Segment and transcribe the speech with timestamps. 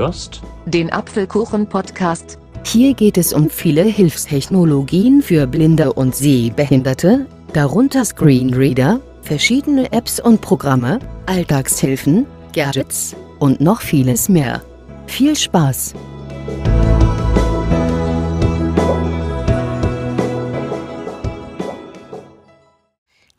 [0.00, 2.38] hörst den Apfelkuchen-Podcast.
[2.64, 10.40] Hier geht es um viele Hilfstechnologien für Blinde und Sehbehinderte, darunter Screenreader, verschiedene Apps und
[10.40, 14.62] Programme, Alltagshilfen, Gadgets und noch vieles mehr.
[15.06, 15.94] Viel Spaß!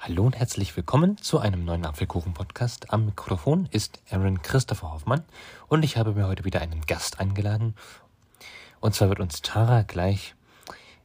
[0.03, 2.91] Hallo und herzlich willkommen zu einem neuen Apfelkuchen-Podcast.
[2.91, 5.23] Am Mikrofon ist Aaron Christopher Hoffmann
[5.67, 7.75] und ich habe mir heute wieder einen Gast eingeladen.
[8.79, 10.33] Und zwar wird uns Tara gleich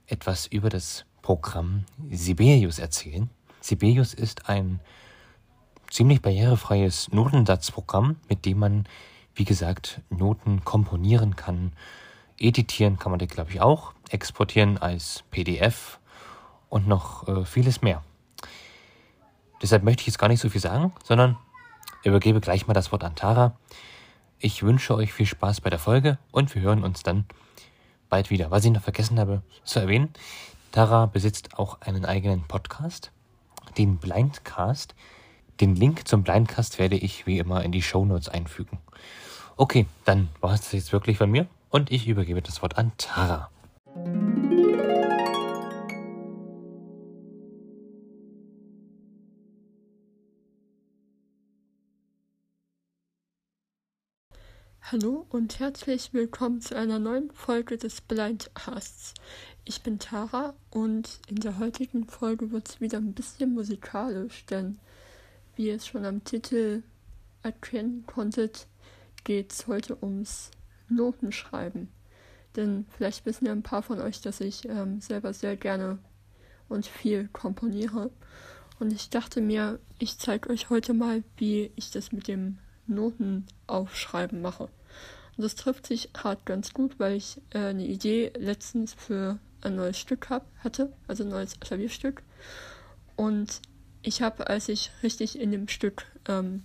[0.07, 3.29] etwas über das Programm Sibelius erzählen.
[3.61, 4.81] Sibelius ist ein
[5.91, 8.89] ziemlich barrierefreies Notensatzprogramm, mit dem man,
[9.35, 11.73] wie gesagt, Noten komponieren kann.
[12.39, 13.93] Editieren kann man das, glaube ich, auch.
[14.09, 16.01] Exportieren als PDF
[16.71, 18.03] und noch äh, vieles mehr.
[19.63, 21.37] Deshalb möchte ich jetzt gar nicht so viel sagen, sondern
[22.05, 23.57] übergebe gleich mal das Wort an Tara.
[24.39, 27.25] Ich wünsche euch viel Spaß bei der Folge und wir hören uns dann
[28.09, 28.51] bald wieder.
[28.51, 30.11] Was ich noch vergessen habe zu erwähnen,
[30.73, 33.13] Tara besitzt auch einen eigenen Podcast,
[33.79, 34.95] den Blindcast.
[35.61, 38.79] Den Link zum Blindcast werde ich wie immer in die Show Notes einfügen.
[39.57, 42.93] Okay, dann war es das jetzt wirklich von mir und ich übergebe das Wort an
[42.99, 43.49] Tara.
[54.93, 59.15] Hallo und herzlich willkommen zu einer neuen Folge des Blindcasts.
[59.65, 64.79] Ich bin Tara und in der heutigen Folge wird es wieder ein bisschen musikalisch, denn
[65.57, 66.85] wie ihr es schon am Titel
[67.43, 68.69] erkennen konntet,
[69.25, 70.53] geht es heute ums
[70.89, 71.89] Notenschreiben.
[72.55, 75.99] Denn vielleicht wissen ja ein paar von euch, dass ich ähm, selber sehr gerne
[76.69, 78.13] und viel komponiere.
[78.79, 83.47] Und ich dachte mir, ich zeige euch heute mal, wie ich das mit dem Noten
[83.67, 84.69] aufschreiben mache.
[85.37, 89.77] Und das trifft sich hart ganz gut, weil ich äh, eine Idee letztens für ein
[89.77, 92.23] neues Stück hab, hatte, also ein neues Klavierstück.
[93.17, 93.61] Und
[94.03, 96.65] ich habe, als ich richtig in dem Stück, ähm,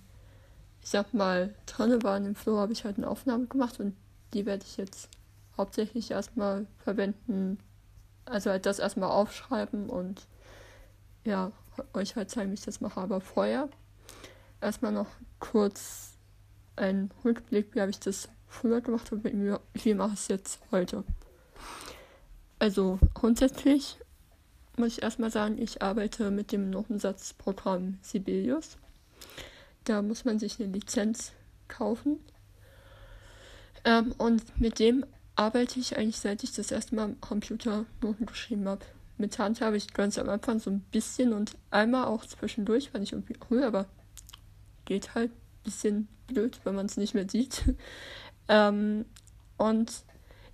[0.80, 3.96] ich sag mal, drinne war in dem Flow, habe ich halt eine Aufnahme gemacht und
[4.32, 5.08] die werde ich jetzt
[5.56, 7.58] hauptsächlich erstmal verwenden,
[8.24, 10.26] also halt das erstmal aufschreiben und
[11.24, 11.52] ja,
[11.92, 13.00] euch halt zeigen, wie ich das mache.
[13.00, 13.68] Aber vorher
[14.60, 15.08] erstmal noch
[15.40, 16.12] kurz
[16.76, 20.60] ein Rückblick, wie habe ich das früher gemacht und wie, wie mache ich es jetzt
[20.70, 21.04] heute.
[22.58, 23.98] Also grundsätzlich
[24.76, 28.78] muss ich erstmal sagen, ich arbeite mit dem Notensatzprogramm Sibelius.
[29.84, 31.32] Da muss man sich eine Lizenz
[31.68, 32.20] kaufen.
[33.84, 35.04] Ähm, und mit dem
[35.34, 38.84] arbeite ich eigentlich, seit ich das erste Mal am Computer Noten geschrieben habe.
[39.18, 43.02] Mit Hand habe ich ganz am Anfang so ein bisschen und einmal auch zwischendurch, weil
[43.02, 43.86] ich irgendwie cool, aber
[44.84, 45.30] geht halt
[45.64, 47.62] bisschen blöd, wenn man es nicht mehr sieht.
[48.48, 49.04] Ähm,
[49.56, 49.92] und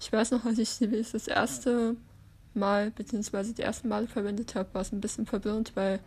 [0.01, 1.97] ich weiß noch, als ich sie das erste
[2.55, 6.01] Mal, beziehungsweise die ersten Male verwendet habe, war es ein bisschen verwirrend, weil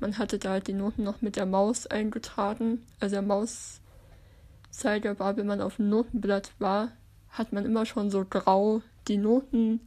[0.00, 2.84] man hatte da die Noten noch mit der Maus eingetragen.
[3.00, 6.92] Also der Mauszeiger war, wenn man auf dem Notenblatt war,
[7.30, 9.80] hat man immer schon so grau die Noten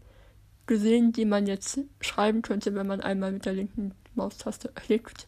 [0.65, 5.27] gesehen, die man jetzt schreiben könnte, wenn man einmal mit der linken Maustaste klickt.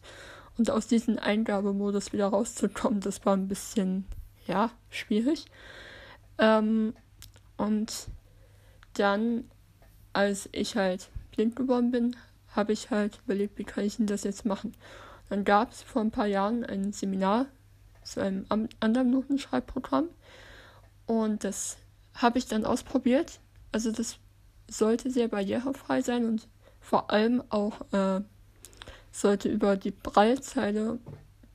[0.58, 4.04] Und aus diesem Eingabemodus wieder rauszukommen, das war ein bisschen,
[4.46, 5.46] ja, schwierig.
[6.38, 6.94] Ähm,
[7.56, 8.08] und
[8.94, 9.44] dann,
[10.12, 12.16] als ich halt blind geworden bin,
[12.54, 14.72] habe ich halt überlegt, wie kann ich denn das jetzt machen.
[15.28, 17.46] Dann gab es vor ein paar Jahren ein Seminar
[18.02, 18.46] zu einem
[18.80, 20.08] anderen Notenschreibprogramm
[21.06, 21.78] und das
[22.14, 23.40] habe ich dann ausprobiert.
[23.70, 24.18] Also das
[24.68, 26.48] sollte sehr barrierefrei sein und
[26.80, 28.20] vor allem auch äh,
[29.10, 30.98] sollte über die Breitzeile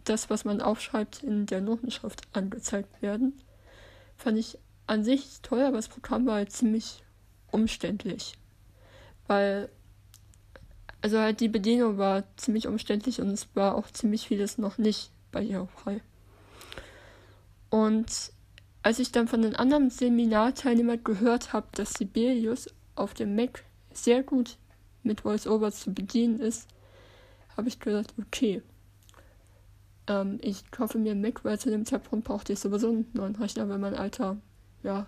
[0.03, 3.33] das, was man aufschreibt, in der Notenschrift angezeigt werden.
[4.15, 4.57] Fand ich
[4.88, 7.03] an sich toll, aber das Programm war halt ziemlich
[7.52, 8.34] umständlich.
[9.28, 9.70] Weil,
[11.02, 15.12] also halt die Bedienung war ziemlich umständlich und es war auch ziemlich vieles noch nicht
[15.31, 16.01] barrierefrei.
[17.69, 18.31] Und
[18.81, 24.24] als ich dann von den anderen Seminarteilnehmern gehört habe, dass Sibelius auf dem Mac sehr
[24.24, 24.57] gut
[25.04, 26.68] mit VoiceOver zu bedienen ist,
[27.56, 28.62] habe ich gesagt, okay,
[30.07, 33.36] ähm, ich kaufe mir einen Mac, weil zu dem Zeitpunkt brauchte ich sowieso einen neuen
[33.36, 34.38] Rechner, weil mein Alter,
[34.83, 35.07] ja,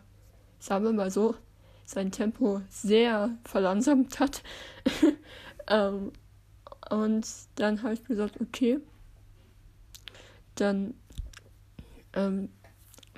[0.59, 1.35] sagen wir mal so,
[1.85, 4.43] sein Tempo sehr verlangsamt hat.
[5.67, 6.11] ähm,
[6.89, 8.79] und dann habe ich gesagt, okay,
[10.55, 10.93] dann
[12.13, 12.49] ähm,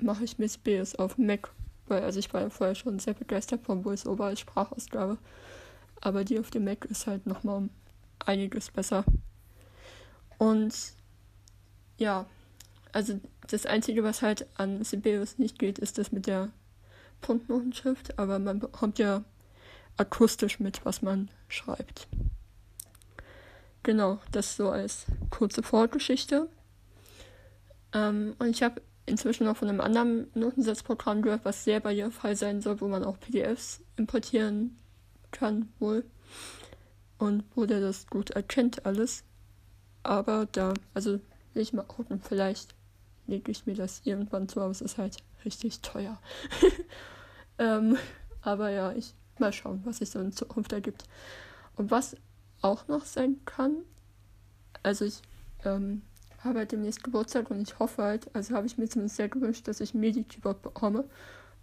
[0.00, 1.50] mache ich mir Space auf Mac,
[1.86, 5.18] weil also ich war ja vorher schon sehr begeistert vom VoiceOver als Sprachausgabe,
[6.00, 7.68] aber die auf dem Mac ist halt nochmal
[8.24, 9.04] einiges besser.
[10.38, 10.74] Und
[11.98, 12.26] ja,
[12.92, 16.50] also das Einzige, was halt an Sibelius nicht geht, ist das mit der
[17.20, 19.24] Punktnotenschrift, aber man bekommt ja
[19.96, 22.08] akustisch mit, was man schreibt.
[23.82, 26.48] Genau, das so als kurze Vorgeschichte.
[27.92, 32.60] Ähm, und ich habe inzwischen noch von einem anderen Notensetzprogramm gehört, was sehr barrierefrei sein
[32.60, 34.78] soll, wo man auch PDFs importieren
[35.30, 36.04] kann wohl.
[37.18, 39.24] Und wo der das gut erkennt alles.
[40.02, 41.20] Aber da, also
[41.54, 42.74] will ich mal gucken, vielleicht
[43.26, 46.20] lege ich mir das irgendwann zu, aber es ist halt richtig teuer.
[47.58, 47.96] ähm,
[48.42, 51.04] aber ja, ich mal schauen, was sich so in Zukunft ergibt.
[51.76, 52.16] Und was
[52.60, 53.78] auch noch sein kann,
[54.82, 55.20] also ich
[55.64, 56.02] ähm,
[56.38, 59.68] habe halt demnächst Geburtstag und ich hoffe halt, also habe ich mir zumindest sehr gewünscht,
[59.68, 61.00] dass ich MIDI-Keyboard bekomme.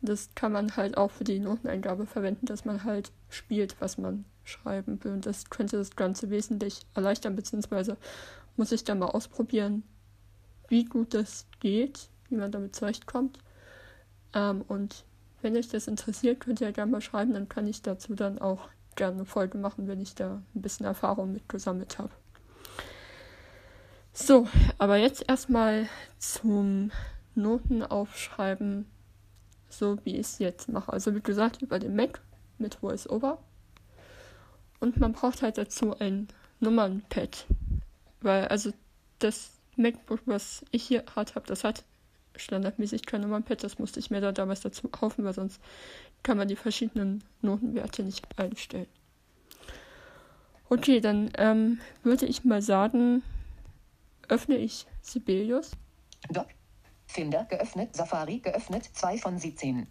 [0.02, 3.98] Und das kann man halt auch für die Noteneingabe verwenden, dass man halt spielt, was
[3.98, 5.14] man schreiben will.
[5.14, 7.98] Und das könnte das Ganze wesentlich erleichtern, beziehungsweise
[8.56, 9.84] muss ich dann mal ausprobieren,
[10.70, 13.40] wie gut das geht, wie man damit zurechtkommt.
[14.34, 15.04] Ähm, und
[15.42, 18.70] wenn euch das interessiert, könnt ihr gerne mal schreiben, dann kann ich dazu dann auch
[18.96, 22.12] gerne eine Folge machen, wenn ich da ein bisschen Erfahrung mit gesammelt habe.
[24.12, 25.88] So, aber jetzt erstmal
[26.18, 26.92] zum
[27.36, 28.86] Notenaufschreiben,
[29.70, 30.92] so wie ich es jetzt mache.
[30.92, 32.22] Also wie gesagt, über den Mac
[32.58, 33.38] mit VoiceOver.
[34.80, 36.28] Und man braucht halt dazu ein
[36.60, 37.46] Nummernpad.
[38.22, 38.74] Weil, also
[39.20, 41.84] das MacBook, was ich hier hat, habe, das hat
[42.36, 43.64] standardmäßig kein Nummernpad.
[43.64, 45.60] Das musste ich mir da damals dazu kaufen, weil sonst
[46.24, 48.88] kann man die verschiedenen Notenwerte nicht einstellen.
[50.70, 53.24] Okay, dann ähm, würde ich mal sagen,
[54.28, 55.72] öffne ich Sibelius.
[56.30, 56.48] Doc.
[57.08, 57.96] Finder geöffnet.
[57.96, 58.86] Safari geöffnet.
[58.94, 59.88] 2 von 17.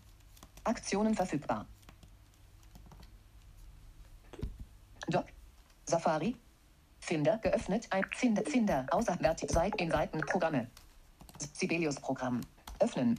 [0.63, 1.67] Aktionen verfügbar.
[5.09, 5.25] Doc.
[5.85, 6.37] Safari.
[7.09, 7.87] Finder geöffnet.
[7.89, 8.43] Ein Finder.
[8.45, 8.87] Finder.
[8.91, 9.19] Außer
[9.49, 10.69] Seit in Seiten Programme.
[11.55, 12.43] Sibelius Programm.
[12.81, 13.19] Öffnen.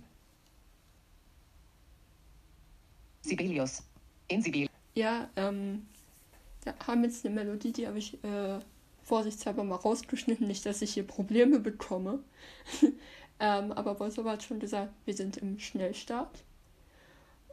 [3.22, 3.82] Sibelius.
[4.28, 4.70] In Sibelius.
[4.94, 5.88] Ja, ähm,
[6.64, 8.60] da haben jetzt eine Melodie, die habe ich äh,
[9.02, 12.20] vorsichtshalber mal rausgeschnitten, nicht, dass ich hier Probleme bekomme.
[13.40, 16.44] ähm, aber Voiceover hat schon gesagt, wir sind im Schnellstart.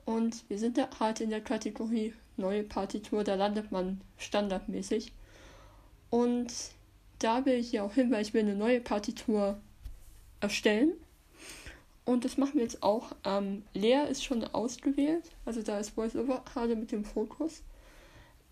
[0.05, 5.15] Und wir sind halt in der Kategorie neue Partitur, da landet man standardmäßig.
[6.17, 6.51] Und
[7.19, 9.59] da will ich hier auch hin, weil ich will eine neue Partitur
[10.41, 10.93] erstellen.
[12.07, 13.13] Und das machen wir jetzt auch.
[13.23, 17.63] Ähm, Leer ist schon ausgewählt, also da ist VoiceOver gerade mit dem Fokus.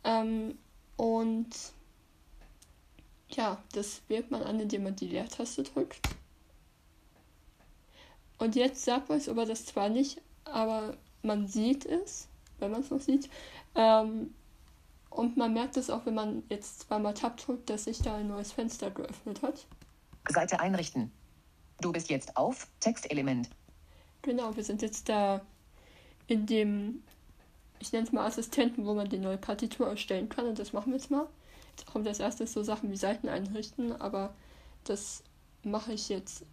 [0.05, 0.59] Ähm,
[0.99, 1.49] und
[3.31, 6.07] ja, das wählt man an, indem man die Leertaste drückt.
[8.37, 12.29] Und jetzt sagt VoiceOver das zwar nicht, aber man sieht es,
[12.59, 13.31] wenn man es noch sieht.
[13.75, 14.35] Ähm,
[15.15, 18.27] und man merkt es auch, wenn man jetzt zweimal Tab drückt, dass sich da ein
[18.27, 19.67] neues Fenster geöffnet hat.
[20.29, 21.13] Seite einrichten.
[21.81, 23.49] Du bist jetzt auf Textelement.
[24.23, 25.41] Genau, wir sind jetzt da
[26.27, 27.05] in dem,
[27.79, 30.47] ich nenne es mal Assistenten, wo man die neue Partitur erstellen kann.
[30.47, 31.29] Und das machen wir jetzt mal.
[31.77, 34.35] Jetzt kommt als erstes so Sachen wie Seiten einrichten, aber
[34.83, 35.23] das
[35.63, 36.45] mache ich jetzt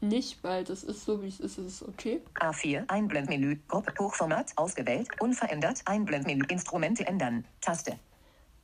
[0.00, 2.22] nicht, weil das ist so, wie es ist, ist es okay.
[2.34, 7.98] A4, Einblendmenü, Gruppe, Hochformat, ausgewählt, unverändert, Einblendmenü, Instrumente ändern, Taste.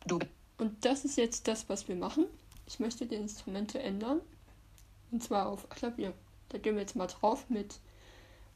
[0.07, 0.19] Du.
[0.59, 2.27] Und das ist jetzt das, was wir machen.
[2.67, 4.21] Ich möchte die Instrumente ändern.
[5.11, 6.13] Und zwar auf Klavier.
[6.49, 7.81] Da gehen wir jetzt mal drauf mit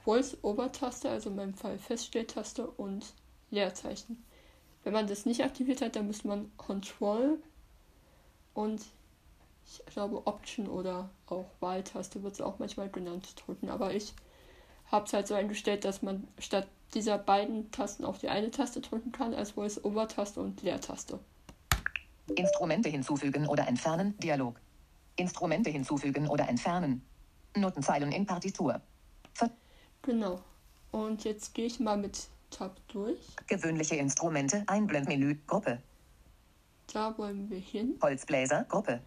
[0.05, 3.13] Voice-Over-Taste, also in meinem Fall Feststelltaste und
[3.51, 4.25] Leerzeichen.
[4.85, 7.39] Wenn man das nicht aktiviert hat, dann muss man Control
[8.55, 8.83] und
[9.87, 13.69] ich glaube Option oder auch Wahltaste wird es auch manchmal genannt drücken.
[13.69, 14.15] Aber ich
[14.87, 18.81] habe es halt so eingestellt, dass man statt dieser beiden Tasten auf die eine Taste
[18.81, 21.21] drücken kann, als Voice-Over-Taste und Leertaste.
[22.35, 24.61] Instrumente hinzufügen oder entfernen, Dialog.
[25.17, 27.03] Instrumente hinzufügen oder entfernen.
[27.57, 28.81] Notenzeilen in Partitur.
[29.35, 29.51] Ver
[30.03, 30.41] genau.
[30.93, 33.19] Und jetzt gehe ich mal mit Tab durch.
[33.47, 35.81] Gewöhnliche Instrumente, Einblendmenü, Gruppe.
[36.93, 37.97] Da wollen wir hin.
[38.03, 39.01] Holzbläser, Gruppe.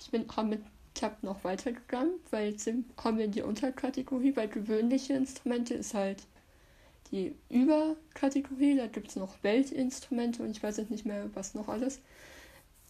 [0.00, 0.62] Ich bin mit
[0.94, 6.26] Tab noch weitergegangen, weil jetzt haben wir die Unterkategorie, weil gewöhnliche Instrumente ist halt
[7.10, 8.76] die Überkategorie.
[8.76, 12.00] Da gibt es noch Weltinstrumente und ich weiß jetzt nicht mehr, was noch alles.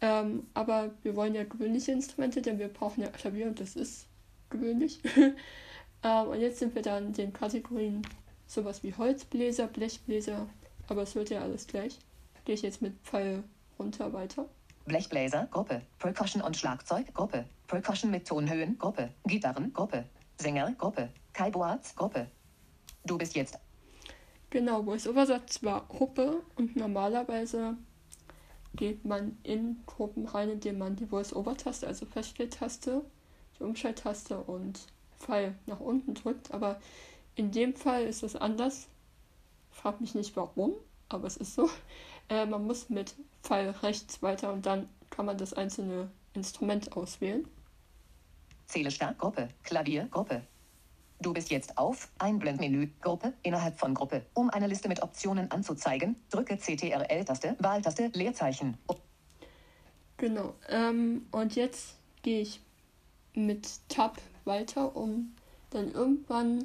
[0.01, 4.07] Ähm, aber wir wollen ja gewöhnliche Instrumente, denn wir brauchen ja Klavier und das ist
[4.49, 5.01] gewöhnlich.
[6.03, 8.03] ähm, und jetzt sind wir dann in den Kategorien
[8.47, 10.49] sowas wie Holzbläser, Blechbläser,
[10.89, 11.99] aber es wird ja alles gleich.
[12.45, 13.45] Gehe ich jetzt mit Pfeil
[13.79, 14.49] runter weiter.
[14.87, 15.83] Blechbläser, Gruppe.
[15.99, 17.45] Percussion und Schlagzeug, Gruppe.
[17.67, 19.11] Percussion mit Tonhöhen, Gruppe.
[19.27, 20.05] Gitarren, Gruppe.
[20.39, 21.11] Sänger, Gruppe.
[21.53, 22.27] Boaz, Gruppe.
[23.05, 23.59] Du bist jetzt.
[24.51, 27.77] Genau, Voice-Over sagt zwar Gruppe und normalerweise
[28.75, 33.05] geht man in Gruppen rein, indem man die Voice-Over-Taste, also Feststelltaste,
[33.59, 34.81] die Umschalttaste und
[35.19, 36.53] Pfeil nach unten drückt.
[36.53, 36.81] Aber
[37.37, 38.89] in dem Fall ist es anders.
[39.71, 40.73] frag mich nicht warum,
[41.09, 41.71] aber es ist so.
[42.31, 47.47] Äh, man muss mit Pfeil rechts weiter und dann kann man das einzelne Instrument auswählen.
[48.67, 50.43] Zähle stark Gruppe, Klavier, Gruppe.
[51.21, 54.25] Du bist jetzt auf Einblendmenü, Gruppe, innerhalb von Gruppe.
[54.33, 58.79] Um eine Liste mit Optionen anzuzeigen, drücke CTRL-Taste, Wahltaste, Leerzeichen.
[60.17, 60.55] Genau.
[60.69, 62.61] Ähm, und jetzt gehe ich
[63.35, 65.35] mit Tab weiter, um
[65.71, 66.65] dann irgendwann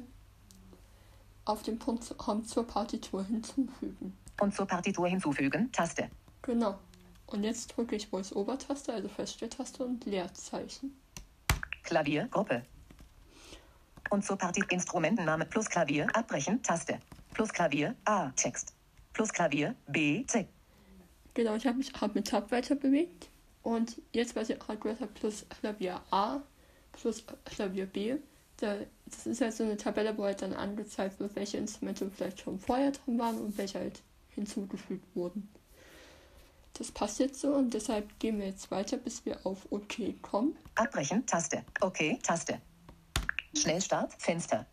[1.44, 4.16] auf den Punkt zu kommen zur Partitur hinzufügen.
[4.40, 6.10] Und zur Partitur hinzufügen, Taste.
[6.42, 6.78] Genau.
[7.26, 10.96] Und jetzt drücke ich Voice-Over-Taste, also Feststelltaste und Leerzeichen.
[11.82, 12.62] Klavier, Gruppe.
[14.10, 17.00] Und zur Partie Instrumentenname plus Klavier, abbrechen, Taste.
[17.34, 18.74] Plus Klavier, A, Text.
[19.12, 20.46] Plus Klavier, B, Z.
[21.34, 23.28] Genau, ich habe mich hab mit Tab weiter bewegt.
[23.62, 26.40] Und jetzt, was ich gerade gehört habe, plus Klavier A,
[26.92, 28.16] plus Klavier B.
[28.58, 32.40] Da, das ist halt so eine Tabelle, wo halt dann angezeigt wird, welche Instrumente vielleicht
[32.40, 34.02] schon vorher drin waren und welche halt
[34.36, 35.48] hinzugefügt wurden.
[36.74, 40.56] Das passt jetzt so und deshalb gehen wir jetzt weiter, bis wir auf OK kommen.
[40.76, 41.64] Abbrechen, Taste.
[41.80, 42.60] Okay, Taste.
[43.56, 44.66] Schnellstart, Fenster.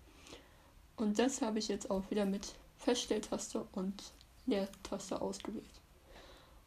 [0.98, 4.04] Und das habe ich jetzt auch wieder mit Feststelltaste und
[4.46, 5.64] Leertaste ausgewählt.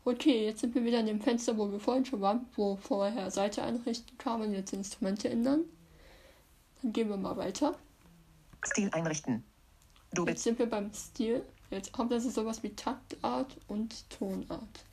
[0.04, 3.30] Okay, jetzt sind wir wieder in dem Fenster, wo wir vorhin schon waren, wo vorher
[3.30, 5.64] Seite einrichten kam und jetzt Instrumente ändern.
[6.80, 7.76] Dann gehen wir mal weiter.
[8.64, 9.44] Stil einrichten.
[10.12, 11.44] Du Jetzt bist sind wir beim Stil.
[11.70, 14.84] Jetzt kommt ist sowas wie Taktart und Tonart.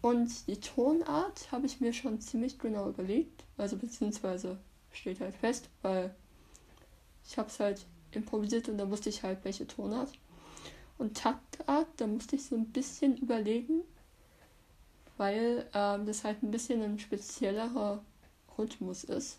[0.00, 3.44] Und die Tonart habe ich mir schon ziemlich genau überlegt.
[3.56, 4.58] Also beziehungsweise
[4.92, 6.14] steht halt fest, weil
[7.26, 10.12] ich habe es halt improvisiert und da wusste ich halt, welche Tonart.
[10.98, 13.82] Und Taktart, da musste ich so ein bisschen überlegen,
[15.16, 18.02] weil ähm, das halt ein bisschen ein speziellerer
[18.56, 19.38] Rhythmus ist.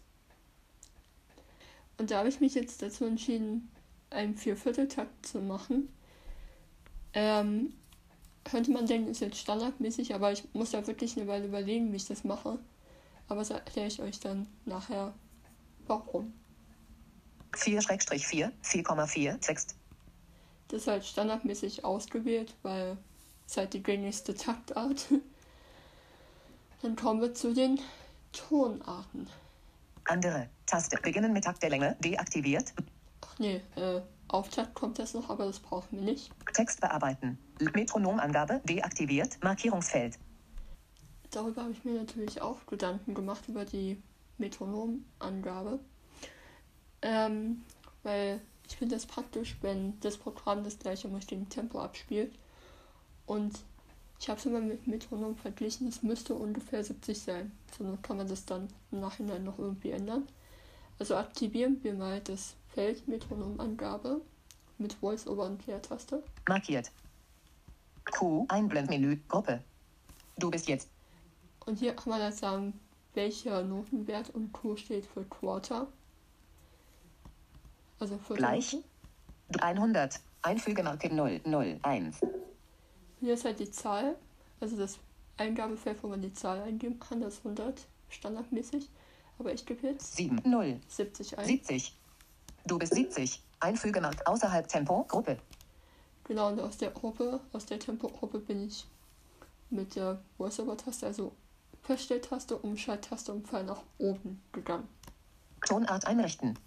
[1.97, 3.69] Und da habe ich mich jetzt dazu entschieden,
[4.09, 5.89] einen Viervierteltakt zu machen.
[7.13, 7.73] Ähm,
[8.43, 11.97] könnte man denken, ist jetzt standardmäßig, aber ich muss da wirklich eine Weile überlegen, wie
[11.97, 12.57] ich das mache.
[13.27, 15.13] Aber das erkläre ich euch dann nachher,
[15.87, 16.33] warum.
[17.53, 19.75] 4-4, 4,4, Text.
[20.67, 22.97] Das ist halt standardmäßig ausgewählt, weil
[23.47, 25.07] es halt die gängigste Taktart.
[26.81, 27.79] Dann kommen wir zu den
[28.31, 29.27] Tonarten.
[30.05, 30.97] Andere, Taste.
[31.01, 32.73] Beginnen mit Takt der Länge, deaktiviert.
[33.21, 36.31] Ach nee, äh, Auftakt kommt das noch, aber das brauchen wir nicht.
[36.53, 37.37] Text bearbeiten.
[37.73, 39.37] Metronomangabe, deaktiviert.
[39.43, 40.17] Markierungsfeld.
[41.31, 44.01] Darüber habe ich mir natürlich auch Gedanken gemacht, über die
[44.37, 45.79] Metronomangabe.
[47.01, 47.63] Ähm,
[48.03, 52.37] weil ich finde das praktisch, wenn das Programm das gleiche im richtigen Tempo abspielt.
[53.25, 53.59] Und
[54.19, 57.51] ich habe es immer mit Metronom verglichen, es müsste ungefähr 70 sein.
[57.77, 60.27] So kann man das dann im Nachhinein noch irgendwie ändern.
[60.99, 64.21] Also aktivieren wir mal das Feld Metronomangabe
[64.77, 66.23] mit Voice-Over und Leertaste.
[66.47, 66.89] Markiert.
[68.09, 69.61] Q, Einblendmenü, Gruppe.
[70.37, 70.87] Du bist jetzt
[71.65, 72.79] Und hier kann man dann sagen,
[73.15, 75.87] welcher Notenwert und Q steht für Quarter.
[77.99, 78.77] Also für Gleich.
[79.59, 80.21] 100.
[80.41, 82.21] Einfügemarke 001.
[83.19, 84.15] Hier ist halt die Zahl,
[84.61, 84.99] also das
[85.35, 88.87] Eingabefeld, wo man die Zahl eingeben kann, das ist 100 standardmäßig.
[89.37, 91.45] Aber ich gebe jetzt 7, 0, 70 ein.
[91.45, 91.98] 70.
[92.65, 93.41] Du bist 70.
[93.59, 95.37] Einfügemarke außerhalb Tempo, Gruppe.
[96.25, 98.85] Genau, und aus der Gruppe, aus der Tempo-Gruppe bin ich
[99.71, 101.31] mit der Voice-Over-Taste, also
[101.81, 104.87] Feststelltaste, Umschalttaste und Pfeil nach oben gegangen.
[105.65, 106.59] Tonart einrichten.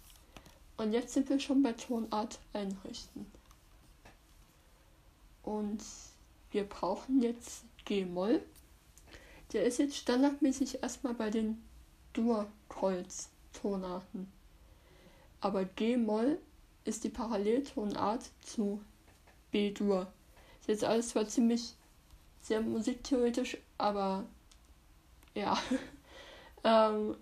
[0.77, 3.25] Und jetzt sind wir schon bei Tonart einrichten.
[5.43, 5.81] Und
[6.51, 8.43] wir brauchen jetzt G-Moll.
[9.53, 11.63] Der ist jetzt standardmäßig erstmal bei den
[12.13, 14.42] Dur-Kreuz-Tonarten.
[15.43, 16.39] Aber G-Moll
[16.85, 18.81] ist die Paralleltonart zu
[19.51, 20.07] B-Dur.
[20.61, 21.75] Ist jetzt alles zwar ziemlich
[22.41, 24.23] sehr musiktheoretisch, aber
[25.33, 25.57] ja.
[26.63, 27.17] ähm,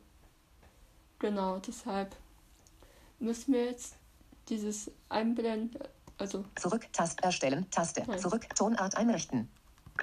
[1.17, 2.15] genau, deshalb
[3.17, 3.95] müssen wir jetzt
[4.49, 5.81] dieses Einblenden,
[6.19, 8.03] also Zurück, Taste erstellen, Taste.
[8.05, 8.19] Nein.
[8.19, 9.49] Zurück, Tonart einrichten.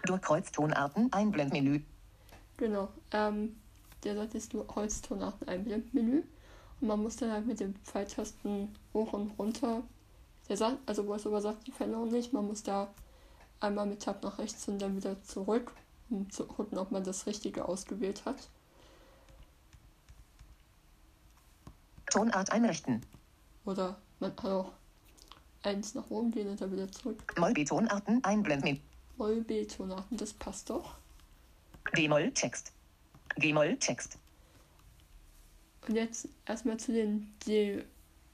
[0.06, 1.82] Durchkreuz Tonarten, Einblendmenü.
[2.56, 3.56] genau, ähm,
[4.02, 6.24] der sagt jetzt nur Holztonarten Einblendmenü
[6.80, 9.82] und man muss dann halt mit den Pfeiltasten hoch und runter,
[10.48, 12.88] der sagt, also wo es aber sagt die Veränderung nicht, man muss da
[13.60, 15.72] einmal mit Tab nach rechts und dann wieder zurück,
[16.10, 18.48] um zu gucken, ob man das Richtige ausgewählt hat.
[22.10, 23.04] Tonart einrichten.
[23.64, 24.72] Oder man kann auch
[25.62, 27.34] eins nach oben gehen und dann wieder zurück.
[27.38, 28.78] Moll-B-Tonarten, Einblendmenü.
[29.18, 30.94] Moll B-Tonarten, das passt doch.
[31.96, 34.18] D-Moll, Text.
[35.86, 37.84] Und jetzt erstmal zu den D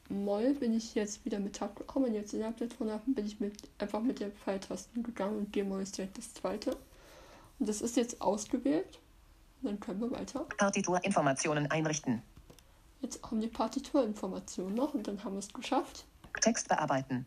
[0.08, 2.06] Moll bin ich jetzt wieder mit Tab gekommen.
[2.06, 5.82] Und jetzt innerhalb der Tonarten bin ich mit, einfach mit der Pfeiltasten gegangen und G-Moll
[5.82, 6.76] ist direkt das zweite.
[7.58, 8.98] Und das ist jetzt ausgewählt.
[9.62, 10.40] Dann können wir weiter.
[10.58, 12.22] Partiturinformationen einrichten.
[13.00, 16.04] Jetzt haben die Partiturinformationen noch und dann haben wir es geschafft.
[16.40, 17.24] Text bearbeiten.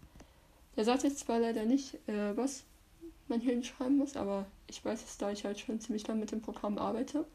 [0.76, 2.64] Der sagt jetzt zwar leider nicht, äh, was
[3.28, 6.32] man hier hinschreiben muss, aber ich weiß es, da ich halt schon ziemlich lange mit
[6.32, 7.26] dem Programm arbeite.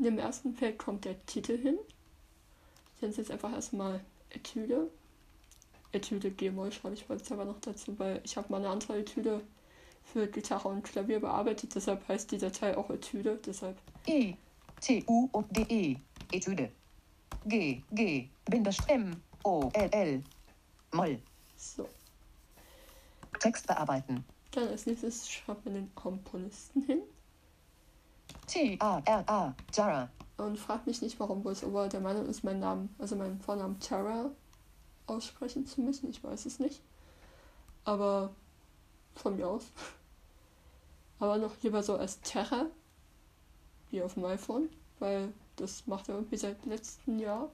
[0.00, 1.78] In dem ersten Feld kommt der Titel hin.
[2.96, 4.90] Ich nenne es jetzt einfach erstmal Etüde.
[5.92, 9.42] Etüde G-Moll schreibe ich jetzt aber noch dazu, weil ich habe mal eine andere Etüde
[10.02, 13.76] für Gitarre und Klavier bearbeitet, deshalb heißt die Datei auch Etüde, deshalb
[14.06, 14.36] E.
[14.80, 15.04] T.
[15.06, 15.28] U.
[15.32, 15.42] O.
[15.50, 15.66] D.
[15.68, 15.96] E.
[16.34, 16.72] Etüde.
[17.44, 17.82] G.
[17.92, 18.30] G.
[18.46, 19.22] Bindestrich M.
[19.44, 19.68] O.
[19.74, 19.90] L.
[19.92, 20.24] L.
[20.92, 21.20] Moll.
[21.58, 21.86] so.
[23.38, 24.24] Text bearbeiten.
[24.52, 27.02] Dann als nächstes schreibt man den Komponisten hin
[28.50, 28.76] T.
[28.80, 29.00] A.
[29.04, 29.24] R.
[29.28, 29.54] A.
[29.72, 30.10] Jara.
[30.36, 34.32] und fragt mich nicht, warum VoiceOver der Meinung ist, meinen Namen, also meinen Vornamen Tara
[35.06, 36.10] aussprechen zu müssen.
[36.10, 36.82] Ich weiß es nicht.
[37.84, 38.34] Aber
[39.14, 39.70] von mir aus.
[41.20, 42.66] Aber noch lieber so als Terra,
[43.90, 47.52] wie auf dem iPhone, weil das macht er irgendwie seit letztem Jahr.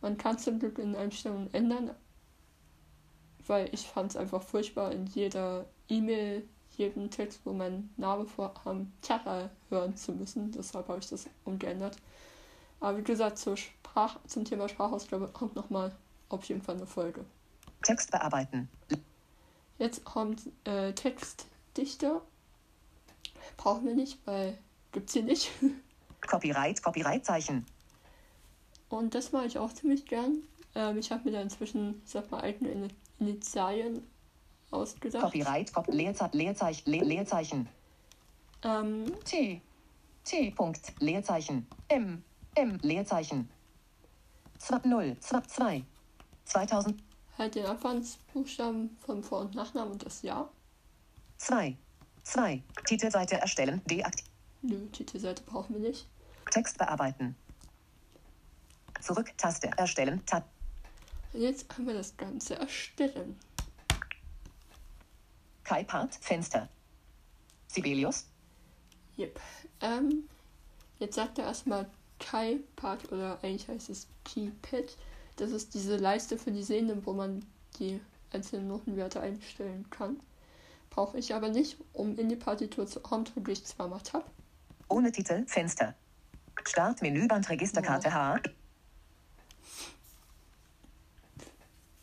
[0.00, 1.90] Man kann es zum Glück in Einstellungen ändern,
[3.48, 8.92] weil ich fand es einfach furchtbar in jeder E-Mail, jedem Text, wo mein Name vorkam,
[9.02, 10.52] Terra hören zu müssen.
[10.52, 11.96] Deshalb habe ich das umgeändert.
[12.80, 15.94] Aber wie gesagt, zur Sprach zum Thema Sprachausgabe kommt nochmal
[16.28, 17.24] auf jeden Fall eine Folge.
[17.82, 18.68] Text bearbeiten.
[19.78, 22.22] Jetzt kommt äh, Textdichter.
[23.56, 24.58] Brauchen wir nicht, weil
[24.92, 25.50] gibt's hier nicht.
[26.20, 26.82] Copyright.
[26.82, 27.64] Copyright-Zeichen.
[28.88, 30.42] Und das mache ich auch ziemlich gern.
[30.74, 34.02] Ähm, ich habe mir da inzwischen, ich sag mal, eigene Ini- Initialien
[34.70, 35.22] ausgedacht.
[35.22, 35.72] Copyright.
[35.72, 36.38] Cop Leerzeichen.
[36.38, 36.90] Leerzeichen.
[36.90, 37.68] Le Leerzeichen.
[38.62, 39.60] Ähm, T.
[40.24, 40.50] T.
[40.50, 40.92] Punkt.
[41.00, 41.66] Leerzeichen.
[41.88, 42.22] M.
[42.54, 42.78] M.
[42.82, 43.48] Leerzeichen.
[44.84, 45.16] 0.
[45.20, 45.84] 2.
[46.44, 47.02] 2000.
[47.38, 50.50] halt den Anfangsbuchstaben von Vor- und Nachnamen und das Jahr.
[51.38, 51.76] 2.
[52.22, 52.62] 2.
[52.86, 53.82] Titelseite erstellen.
[53.86, 54.36] Deaktivieren.
[54.62, 56.08] Nö, Titelseite brauchen wir nicht.
[56.50, 57.36] Text bearbeiten.
[59.00, 59.32] Zurück.
[59.36, 59.70] Taste.
[59.76, 60.24] Erstellen.
[60.26, 60.44] Tab.
[61.32, 63.38] Jetzt können wir das Ganze erstellen.
[65.66, 66.14] Kai Part.
[66.20, 66.68] Fenster.
[67.66, 68.24] Sibelius.
[69.18, 69.40] Yep.
[69.80, 70.28] Ähm,
[71.00, 71.86] jetzt sagt er erstmal
[72.20, 74.96] Kai-Part oder eigentlich heißt es Keypad.
[75.34, 77.44] Das ist diese Leiste für die Sehenden, wo man
[77.80, 78.00] die
[78.32, 80.20] einzelnen Notenwerte einstellen kann.
[80.90, 84.30] Brauche ich aber nicht, um in die Partitur zu kommen, drücke ich zweimal Tab.
[84.88, 85.44] Ohne Titel.
[85.46, 85.94] Fenster.
[86.64, 87.02] Start.
[87.02, 87.48] Menüband.
[87.48, 88.40] Registerkarte H.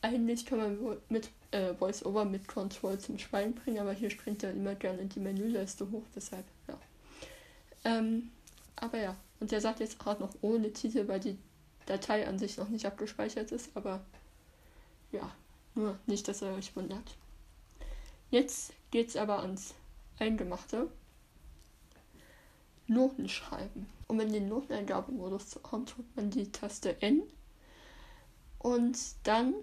[0.02, 4.51] Eigentlich kann man mit äh, VoiceOver mit Control zum Schweigen bringen, aber hier springt er
[4.51, 6.77] immer gerne in die Menüleiste hoch, deshalb, ja.
[7.85, 8.31] Ähm,
[8.75, 11.37] aber ja, und der sagt jetzt gerade noch ohne Titel, weil die
[11.85, 14.01] Datei an sich noch nicht abgespeichert ist, aber
[15.11, 15.31] ja,
[15.75, 17.15] nur nicht, dass er euch wundert.
[18.31, 19.75] Jetzt geht's aber ans
[20.17, 20.89] Eingemachte.
[22.87, 23.87] Noten schreiben.
[24.07, 27.23] Um in den Noteneingabemodus zu kommen, drückt man die Taste N
[28.59, 29.53] und dann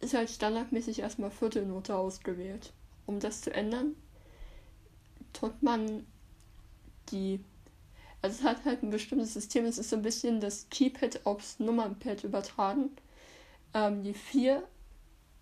[0.00, 2.72] ist halt standardmäßig erstmal Viertelnote ausgewählt.
[3.06, 3.94] Um das zu ändern,
[5.32, 6.06] drückt man
[7.10, 7.40] die.
[8.22, 11.58] Also es hat halt ein bestimmtes System, es ist so ein bisschen das Keypad aufs
[11.58, 12.90] Nummernpad übertragen.
[13.74, 14.66] Ähm, die 4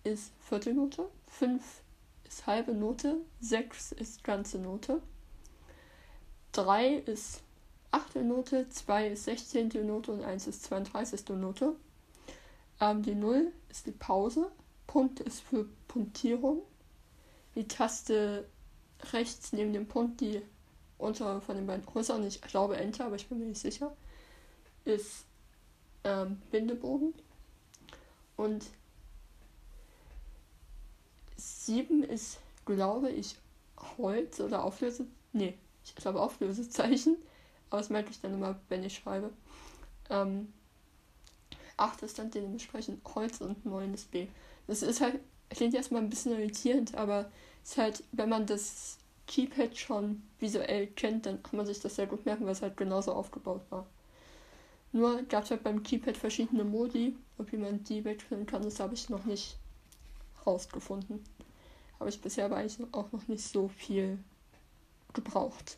[0.03, 1.63] ist Viertelnote, 5
[2.27, 5.01] ist halbe Note, 6 ist ganze Note,
[6.51, 7.41] 3 ist
[7.93, 9.69] Achtelnote, 2 ist 16.
[9.85, 11.29] Note und 1 ist 32.
[11.29, 11.75] Note.
[12.83, 14.51] Ähm, die 0 ist die Pause.
[14.87, 16.63] Punkt ist für Punktierung.
[17.55, 18.45] Die Taste
[19.13, 20.41] rechts neben dem Punkt, die
[20.97, 23.95] untere von den beiden größeren, ich glaube Enter, aber ich bin mir nicht sicher,
[24.83, 25.25] ist
[26.03, 27.13] ähm, Bindebogen.
[28.35, 28.65] Und
[31.37, 33.37] 7 ist, glaube ich,
[33.97, 35.05] Holz oder Auflöse.
[35.31, 37.15] Nee, ich glaube Auflösezeichen.
[37.69, 39.31] Aber das merke ich dann immer, wenn ich schreibe.
[40.09, 40.53] Ähm,
[41.77, 44.27] 8 ist dann dementsprechend Holz und 9 ist B.
[44.67, 47.31] Das ist halt, klingt erstmal ein bisschen irritierend, aber
[47.63, 52.07] ist halt, wenn man das Keypad schon visuell kennt, dann kann man sich das sehr
[52.07, 53.85] gut merken, weil es halt genauso aufgebaut war.
[54.91, 57.15] Nur gab es halt beim Keypad verschiedene Modi
[57.51, 59.57] wie man die wechseln kann, das habe ich noch nicht
[60.45, 61.23] rausgefunden.
[61.99, 64.19] Habe ich bisher aber eigentlich auch noch nicht so viel
[65.13, 65.77] gebraucht.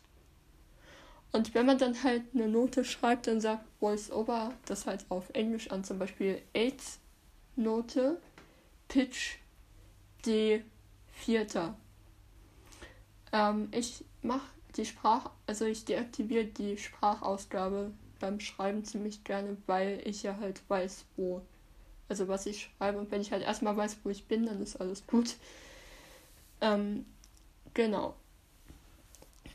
[1.32, 5.70] Und wenn man dann halt eine Note schreibt, dann sagt VoiceOver das halt auf Englisch
[5.70, 6.74] an, zum Beispiel 8
[7.56, 8.20] Note,
[8.88, 9.36] Pitch,
[10.24, 10.64] D,
[11.12, 11.76] Vierter.
[13.32, 20.00] Ähm, ich mache die Sprach, also ich deaktiviere die Sprachausgabe beim Schreiben ziemlich gerne, weil
[20.04, 21.42] ich ja halt weiß, wo
[22.08, 22.98] Also was ich schreibe.
[22.98, 25.36] Und wenn ich halt erstmal weiß, wo ich bin, dann ist alles gut.
[26.60, 27.04] Ähm,
[27.74, 28.14] genau.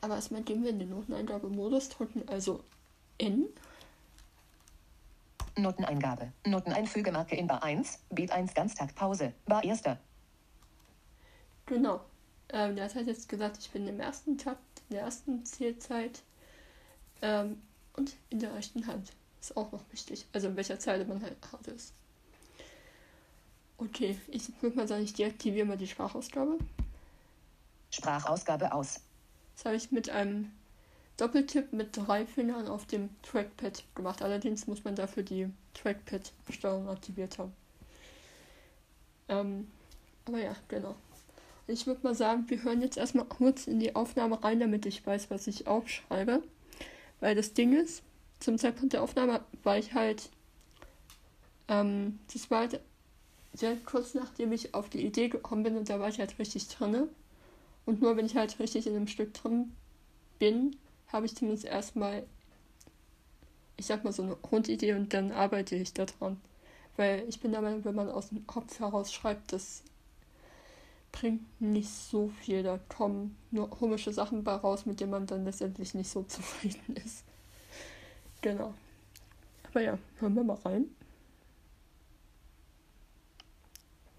[0.02, 2.64] Aber erstmal gehen wir in den Noteneingabemodus, drücken also
[3.20, 3.46] N.
[5.56, 6.32] Noteneingabe.
[6.46, 9.84] Noteneinfügemarke in Bar 1, Beat 1 Ganztag Pause, Bar 1.
[11.68, 12.02] Genau.
[12.50, 16.22] Ähm, das hat jetzt gesagt, ich bin im ersten Takt, in der ersten Zählzeit
[17.22, 17.62] ähm,
[17.94, 19.14] und in der rechten Hand.
[19.40, 20.26] Ist auch noch wichtig.
[20.34, 21.94] Also in welcher Zeile man halt hart ist.
[23.78, 26.60] Okay, ich würde mal sagen, ich deaktiviere mal die Sprachausgabe.
[27.90, 29.00] Sprachausgabe aus.
[29.62, 30.52] Das habe ich mit einem
[31.18, 34.24] Doppeltipp mit drei Fingern auf dem Trackpad gemacht.
[34.24, 37.54] Allerdings muss man dafür die Trackpad-Steuerung aktiviert haben.
[39.30, 39.68] Ähm,
[40.26, 40.96] aber ja, genau.
[41.68, 45.06] Ich würde mal sagen, wir hören jetzt erstmal kurz in die Aufnahme rein, damit ich
[45.06, 46.42] weiß, was ich aufschreibe.
[47.20, 48.02] Weil das Ding ist,
[48.40, 50.32] zum Zeitpunkt der Aufnahme war ich halt,
[51.68, 52.80] ähm, das war halt
[53.54, 56.68] sehr kurz nachdem ich auf die Idee gekommen bin und da war ich halt richtig
[56.68, 57.10] drinne.
[57.92, 59.76] Und nur wenn ich halt richtig in einem Stück drin
[60.40, 60.78] bin,
[61.10, 62.26] habe ich zumindest erstmal,
[63.76, 66.40] ich sag mal, so eine Grundidee und dann arbeite ich daran.
[66.96, 69.84] Weil ich bin der Meinung, wenn man aus dem Kopf heraus schreibt, das
[71.12, 72.64] bringt nicht so viel.
[72.64, 76.96] Da kommen nur komische Sachen bei raus, mit denen man dann letztendlich nicht so zufrieden
[76.96, 77.26] ist.
[78.40, 78.74] Genau.
[79.70, 80.86] Aber ja, hören wir mal rein.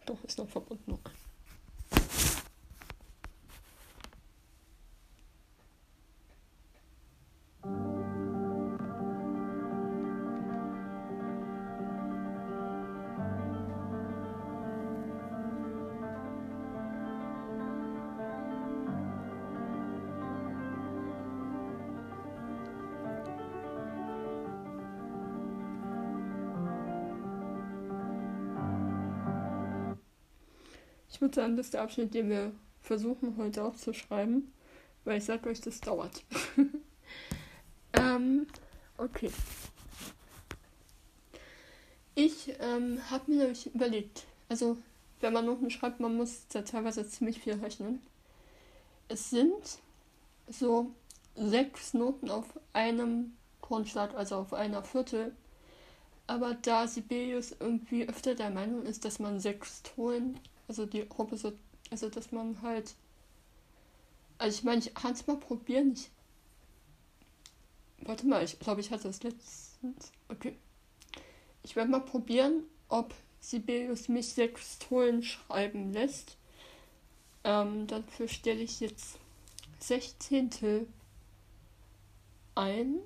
[0.04, 0.98] Doch, ist noch verbunden.
[31.22, 34.52] Würde ist der Abschnitt, den wir versuchen heute aufzuschreiben,
[35.04, 36.22] weil ich sage euch, das dauert.
[37.94, 38.46] ähm,
[38.98, 39.30] okay.
[42.14, 44.76] Ich ähm, habe mir nämlich überlegt, also
[45.20, 48.02] wenn man Noten schreibt, man muss da teilweise ziemlich viel rechnen.
[49.08, 49.78] Es sind
[50.48, 50.90] so
[51.36, 53.32] sechs Noten auf einem
[53.62, 55.34] Grundschlag, also auf einer Viertel.
[56.26, 60.38] Aber da Sibelius irgendwie öfter der Meinung ist, dass man sechs Tonen
[60.72, 61.52] also die so,
[61.90, 62.94] also dass man halt,
[64.38, 65.92] also ich meine, ich kann es mal probieren.
[65.92, 66.10] Ich,
[68.06, 70.12] warte mal, ich glaube, ich hatte das letztens.
[70.28, 70.56] Okay.
[71.62, 76.38] Ich werde mal probieren, ob Sibelius mich sechs Tonen schreiben lässt.
[77.44, 79.18] Ähm, dafür stelle ich jetzt
[79.78, 80.86] Sechzehntel
[82.54, 82.96] ein.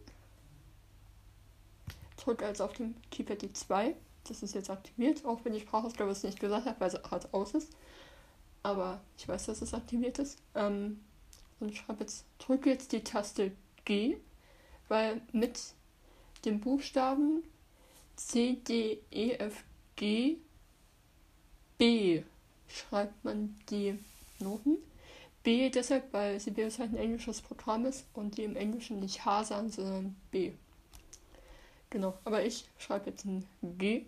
[2.17, 3.97] Drücke also auf dem Keypad die 2.
[4.29, 7.33] Das ist jetzt aktiviert, auch wenn die Sprachausgabe es nicht gesagt hat, weil es hart
[7.33, 7.73] aus ist.
[8.63, 10.39] Aber ich weiß, dass es aktiviert ist.
[10.55, 11.01] Ähm,
[11.61, 13.53] und schreibe jetzt, drücke jetzt die Taste
[13.85, 14.17] G,
[14.89, 15.61] weil mit
[16.45, 17.43] dem Buchstaben
[18.17, 20.37] C, D, E, F, G,
[21.79, 22.23] B
[22.69, 23.99] schreibt man die
[24.39, 24.79] Noten.
[25.43, 29.45] B deshalb, weil Sibelius halt ein englisches Programm ist und die im Englischen nicht H
[29.45, 30.53] sagen, sondern B.
[31.91, 34.05] Genau, aber ich schreibe jetzt ein G.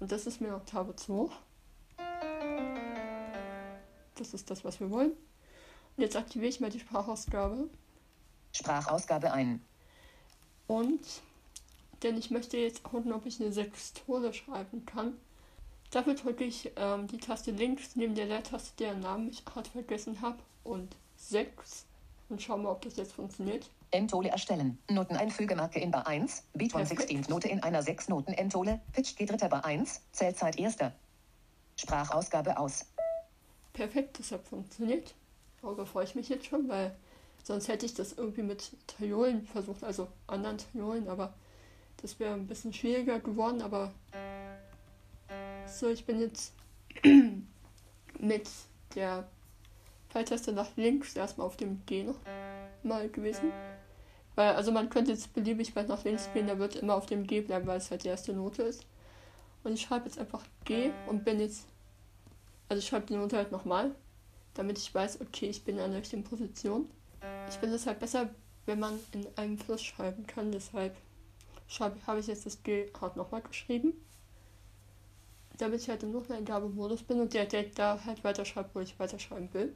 [0.00, 1.32] Und das ist mir Oktave zu hoch.
[4.16, 5.12] Das ist das, was wir wollen.
[5.96, 7.68] Und jetzt aktiviere ich mal die Sprachausgabe.
[8.52, 9.64] Sprachausgabe ein.
[10.66, 11.00] Und,
[12.02, 15.16] denn ich möchte jetzt gucken, ob ich eine Sextole schreiben kann.
[15.90, 20.20] Dafür drücke ich ähm, die Taste links neben der Leertaste, deren Namen ich gerade vergessen
[20.20, 21.86] habe, und 6
[22.28, 23.70] und schauen mal, ob das jetzt funktioniert.
[23.94, 24.78] Endtole erstellen.
[24.90, 26.44] Noteneinfügemarke in Bar 1.
[26.52, 27.10] Beat 1 Perfekt.
[27.10, 28.80] 16 Note in einer 6 Noten Endtole.
[28.92, 30.02] Pitch G dritter Bar 1.
[30.12, 30.92] Zählzeit erster.
[31.76, 32.86] Sprachausgabe aus.
[33.72, 35.14] Perfekt, das hat funktioniert.
[35.62, 36.94] Darüber freue ich mich jetzt schon, weil
[37.42, 41.34] sonst hätte ich das irgendwie mit Triolen versucht, also anderen Triolen, aber
[42.02, 43.92] das wäre ein bisschen schwieriger geworden, aber
[45.66, 46.52] so, ich bin jetzt
[48.18, 48.48] mit
[48.94, 49.26] der
[50.10, 52.18] Pfeiltaste nach links erstmal auf dem G noch
[52.82, 53.50] mal gewesen.
[54.34, 57.26] Weil, also man könnte jetzt beliebig weit nach links gehen, da wird immer auf dem
[57.26, 58.84] G bleiben, weil es halt die erste Note ist.
[59.62, 61.66] Und ich schreibe jetzt einfach G und bin jetzt,
[62.68, 63.94] also ich schreibe die Note halt nochmal,
[64.54, 66.88] damit ich weiß, okay, ich bin an der richtigen Position.
[67.48, 68.28] Ich finde es halt besser,
[68.66, 70.94] wenn man in einem Fluss schreiben kann, deshalb
[72.06, 73.94] habe ich jetzt das G halt nochmal geschrieben.
[75.58, 79.48] Damit ich halt im Noteneingabemodus bin und der, der da halt weiterschreibt, wo ich weiterschreiben
[79.54, 79.72] will.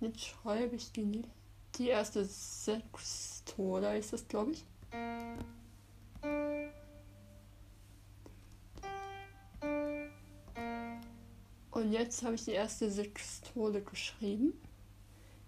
[0.00, 1.22] Und jetzt schreibe ich die,
[1.76, 4.64] die erste Sextoder ist das, glaube ich.
[11.70, 14.52] Und jetzt habe ich die erste Sextole geschrieben.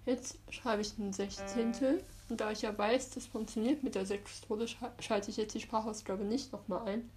[0.07, 2.03] Jetzt schreibe ich ein Sechzehntel.
[2.29, 4.67] Und da ich ja weiß, das funktioniert mit der Sextole,
[5.01, 7.11] schalte ich jetzt die Sprachausgabe nicht nochmal ein,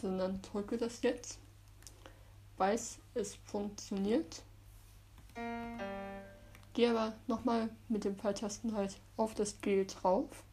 [0.00, 1.38] sondern drücke das jetzt.
[2.56, 4.42] Weiß, es funktioniert.
[6.76, 10.44] Gehe aber nochmal mit dem Pfeiltasten halt auf das G drauf.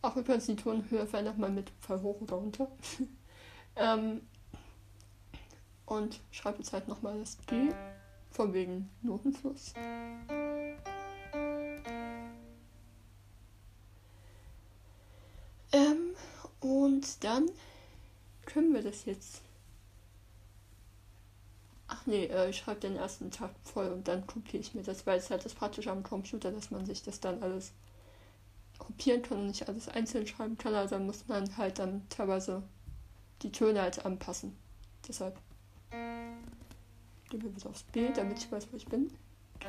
[0.00, 2.68] Auch übrigens die Tonhöhe verändert man mit Pfeil hoch oder runter.
[3.76, 4.22] ähm,
[5.84, 7.68] und schreibe jetzt halt nochmal das G,
[8.30, 9.74] von wegen Notenfluss.
[15.72, 16.14] Ähm,
[16.60, 17.50] und dann
[18.46, 19.42] können wir das jetzt.
[21.94, 25.06] Ach nee, äh, ich schreibe den ersten Tag voll und dann kopiere ich mir das,
[25.06, 27.72] weil es halt das praktisch am Computer, dass man sich das dann alles
[28.78, 30.74] kopieren kann und nicht alles einzeln schreiben kann.
[30.74, 32.62] Also muss man halt dann teilweise
[33.42, 34.56] die Töne halt anpassen.
[35.06, 35.38] Deshalb
[35.90, 39.12] gehen wir wieder aufs B, damit ich weiß, wo ich bin.
[39.60, 39.66] G.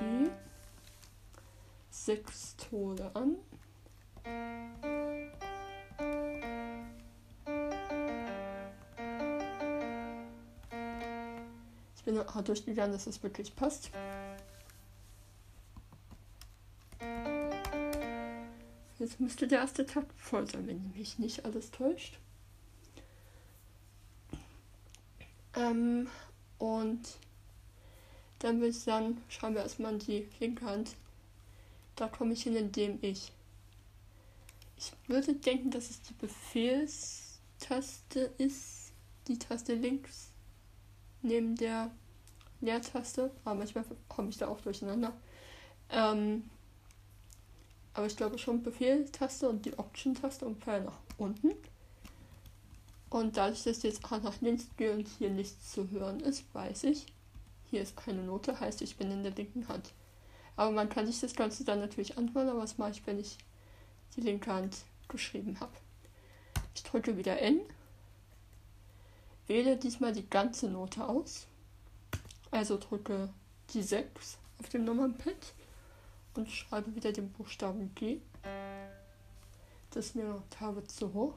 [1.89, 3.36] Sechs Tone an.
[12.04, 13.89] Ich bin auch durchgegangen, dass es wirklich passt.
[19.00, 22.20] Jetzt müsste der erste Takt voll sein, wenn mich nicht alles täuscht.
[25.56, 26.10] Ähm,
[26.58, 27.08] und
[28.39, 30.98] dann würde ich sagen, schauen wir erstmal an die linke Hand.
[31.96, 33.32] Da komme ich hin, indem ich.
[34.76, 38.92] Ich würde denken, dass es die Befehlstaste ist.
[39.30, 40.33] Die Taste links
[41.23, 41.91] neben der
[42.62, 43.31] Leertaste.
[43.43, 45.13] Aber manchmal komme ich da auch durcheinander.
[45.89, 46.49] Ähm,
[47.93, 51.51] aber ich glaube schon Befehltaste und die Option-Taste und Pfeil nach unten.
[53.09, 56.86] Und dadurch, dass jetzt auch nach links gehe und hier nichts zu hören ist, weiß
[56.86, 57.05] ich,
[57.69, 59.93] hier ist keine Note, heißt ich bin in der linken Hand.
[60.55, 63.38] Aber man kann sich das Ganze dann natürlich anhören, aber was mache ich, wenn ich
[64.15, 65.73] die linke Hand geschrieben habe?
[66.73, 67.62] Ich drücke wieder N,
[69.47, 71.47] wähle diesmal die ganze Note aus,
[72.51, 73.29] also drücke
[73.73, 75.53] die 6 auf dem Nummernpad
[76.36, 78.19] und schreibe wieder den Buchstaben G.
[79.91, 81.36] Das ist mir eine Oktave zu hoch.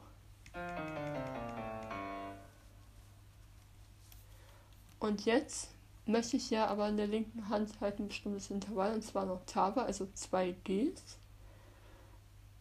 [4.99, 5.69] Und jetzt
[6.05, 9.33] möchte ich ja aber in der linken Hand halt ein bestimmtes Intervall, und zwar eine
[9.33, 11.17] Oktave, also zwei Gs.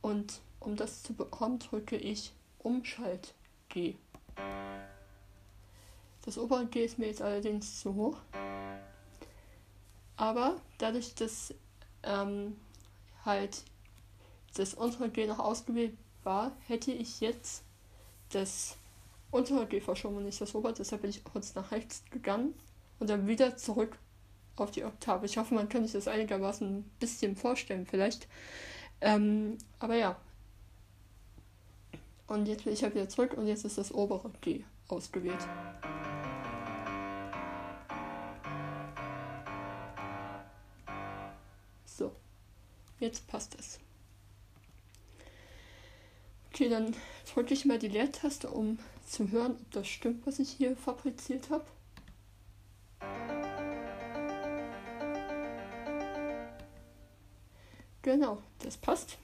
[0.02, 3.34] Und um das zu bekommen, drücke ich Umschalt
[3.68, 3.94] G.
[6.26, 8.18] Das obere G ist mir jetzt allerdings zu hoch.
[10.16, 11.54] Aber dadurch, dass
[12.02, 12.56] ähm,
[13.24, 13.62] halt
[14.54, 17.62] das untere G noch ausgewählt war, hätte ich jetzt
[18.30, 18.76] das
[19.30, 20.72] untere G verschoben und nicht das obere.
[20.72, 22.54] Deshalb bin ich kurz nach rechts gegangen
[22.98, 23.96] und dann wieder zurück
[24.56, 25.26] auf die Oktave.
[25.26, 28.26] Ich hoffe, man kann sich das einigermaßen ein bisschen vorstellen, vielleicht.
[29.00, 30.16] Ähm, aber ja.
[32.26, 35.46] Und jetzt bin ich halt wieder zurück und jetzt ist das obere G ausgewählt.
[43.00, 43.78] Jetzt passt es.
[46.52, 46.94] Okay, dann
[47.32, 51.50] drücke ich mal die Leertaste, um zu hören, ob das stimmt, was ich hier fabriziert
[51.50, 51.66] habe.
[58.02, 59.18] Genau, das passt.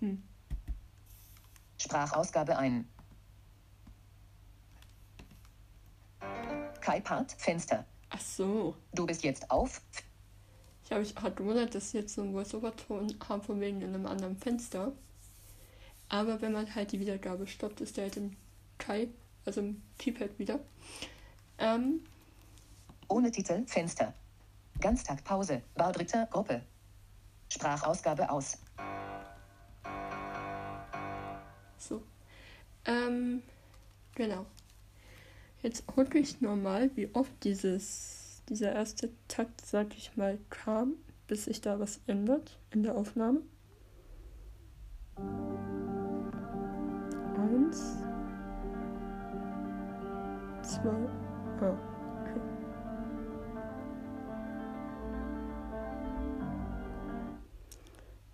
[0.00, 0.22] Hm.
[1.78, 2.88] Sprachausgabe ein.
[6.90, 7.84] Kai Part, Fenster.
[8.08, 8.74] Ach so.
[8.92, 9.80] Du bist jetzt auf.
[10.82, 14.06] Ich habe mich halt gewundert, dass jetzt so einen Voice-Over-Ton haben von wegen in einem
[14.06, 14.90] anderen Fenster.
[16.08, 18.36] Aber wenn man halt die Wiedergabe stoppt, ist der halt im
[18.78, 19.06] Kai,
[19.44, 20.58] also im Keypad wieder.
[21.58, 22.00] Ähm,
[23.06, 24.12] Ohne Titel, Fenster.
[24.80, 26.60] Ganztag Pause, Bar dritter Gruppe.
[27.50, 28.58] Sprachausgabe aus.
[31.78, 32.02] so.
[32.84, 33.44] Ähm,
[34.16, 34.44] genau.
[35.62, 40.94] Jetzt gucke ich normal, wie oft dieses, dieser erste Takt, sag ich mal, kam,
[41.26, 43.42] bis sich da was ändert in der Aufnahme.
[47.36, 47.96] Eins.
[50.62, 51.08] Zwei.
[51.60, 51.76] Ah,
[52.22, 52.40] okay.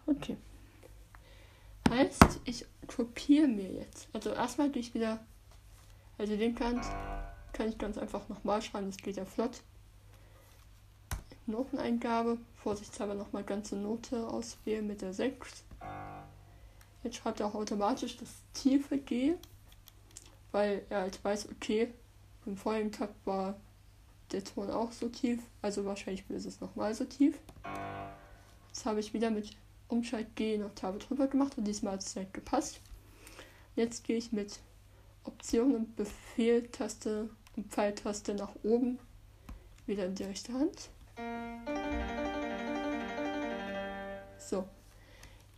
[0.06, 0.36] Okay.
[1.90, 4.08] Heißt, ich kopiere mir jetzt.
[4.12, 5.18] Also erstmal ich wieder,
[6.18, 6.84] also den Kant
[7.56, 9.62] kann ich ganz einfach nochmal schreiben, das geht ja flott.
[11.46, 15.64] Noteneingabe, vorsichtshalber nochmal ganze Note auswählen mit der 6.
[17.02, 19.36] Jetzt schreibt er auch automatisch das tiefe G,
[20.52, 21.92] weil er halt weiß, okay,
[22.44, 23.56] im vorigen Takt war
[24.32, 27.38] der Ton auch so tief, also wahrscheinlich ist es nochmal so tief.
[28.68, 29.56] Jetzt habe ich wieder mit
[29.88, 32.80] Umschalt G eine Oktave drüber gemacht und diesmal hat es halt gepasst.
[33.76, 34.58] Jetzt gehe ich mit
[35.24, 38.98] Option und Befehl-Taste und Pfeiltaste nach oben
[39.86, 40.90] wieder in die rechte Hand.
[44.38, 44.64] So,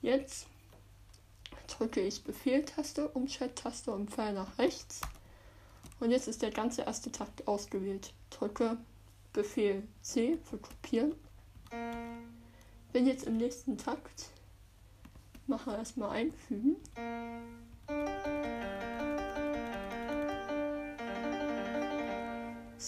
[0.00, 0.46] jetzt
[1.66, 5.00] drücke ich Befehl-Taste, Umschalttaste und Pfeil nach rechts.
[6.00, 8.12] Und jetzt ist der ganze erste Takt ausgewählt.
[8.30, 8.76] Drücke
[9.32, 11.14] Befehl C für Kopieren.
[12.92, 14.30] Bin jetzt im nächsten Takt.
[15.46, 16.76] Mache erstmal einfügen.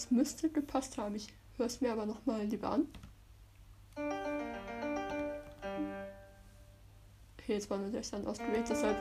[0.01, 1.13] Es müsste gepasst haben.
[1.13, 2.87] Ich höre es mir aber nochmal lieber an.
[7.37, 8.97] Okay, jetzt war nur der Stand ausgewählt, deshalb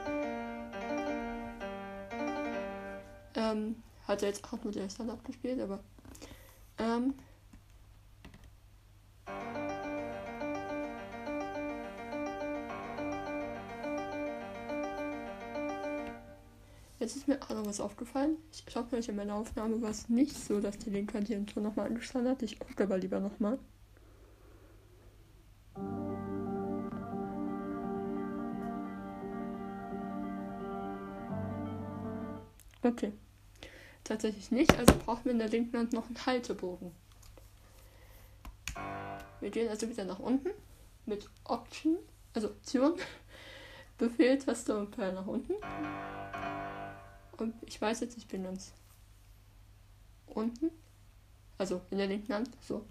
[3.35, 5.81] ähm, hat er jetzt auch nur der Stand abgespielt, aber
[6.77, 7.15] ähm,
[17.51, 18.37] Noch was aufgefallen.
[18.53, 21.49] Ich glaube, in meiner Aufnahme war es nicht so, dass die linke Hand hier im
[21.49, 22.43] Ton nochmal angeschlagen hat.
[22.43, 23.59] Ich gucke aber lieber nochmal.
[32.83, 33.13] Okay.
[34.05, 36.93] Tatsächlich nicht, also brauchen wir in der linken Hand noch einen Haltebogen.
[39.41, 40.51] Wir gehen also wieder nach unten
[41.05, 41.97] mit Option,
[42.33, 42.95] also Option,
[43.99, 45.55] Befehl, Taste und Pfeil nach unten.
[47.67, 48.73] Ich weiß jetzt, ich bin ganz
[50.27, 50.71] unten.
[51.59, 52.85] Also in der linken Hand, so.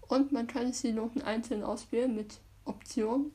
[0.00, 3.30] Und man kann jetzt die Noten einzeln auswählen mit Option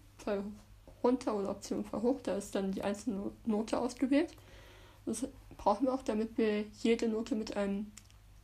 [1.04, 2.20] runter oder Option hoch.
[2.22, 4.36] Da ist dann die einzelne Note ausgewählt.
[5.06, 7.92] Das brauchen wir auch, damit wir jede Note mit einem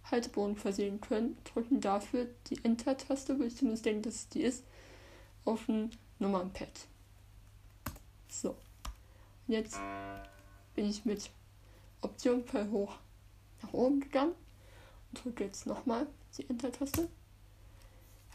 [0.10, 1.38] Halteboden versehen können.
[1.43, 4.63] Drücken dafür die Enter-Taste, wo ich zumindest denke, dass es die ist,
[5.43, 6.88] auf ein Nummernpad.
[8.29, 8.51] So.
[9.47, 9.79] Und jetzt
[10.75, 11.29] bin ich mit
[12.01, 12.95] Option Pfeil hoch
[13.62, 14.34] nach oben gegangen
[15.10, 16.07] und drücke jetzt nochmal
[16.38, 17.10] die Enter-Taste.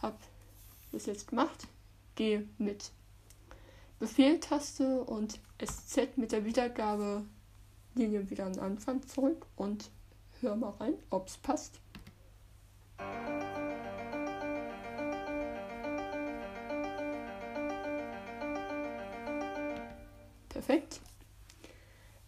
[0.02, 0.18] Habe
[0.92, 1.66] das jetzt gemacht.
[2.14, 2.90] Gehe mit
[3.98, 7.24] Befehl-Taste und SZ mit der Wiedergabe
[7.94, 9.90] Linie wieder an den Anfang zurück und
[10.40, 11.80] hör mal rein, ob es passt.
[20.48, 21.00] Perfekt.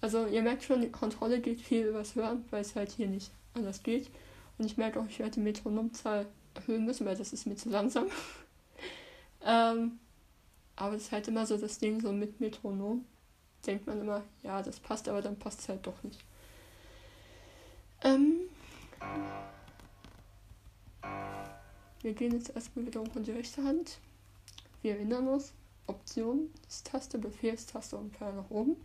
[0.00, 3.30] Also ihr merkt schon, die Kontrolle geht viel übers Hören, weil es halt hier nicht
[3.54, 4.10] anders geht.
[4.56, 7.68] Und ich merke auch, ich werde die Metronomzahl erhöhen müssen, weil das ist mir zu
[7.68, 8.06] langsam.
[9.44, 9.98] ähm,
[10.76, 13.04] aber es ist halt immer so das Ding so mit Metronom.
[13.66, 16.24] Denkt man immer, ja, das passt, aber dann passt es halt doch nicht.
[18.04, 18.36] Ähm,
[22.02, 23.98] wir gehen jetzt erstmal wieder hoch in die rechte Hand.
[24.82, 25.52] Wir erinnern uns,
[25.88, 26.52] Option,
[26.84, 28.76] Taste, Befehlstaste und Pfeil nach oben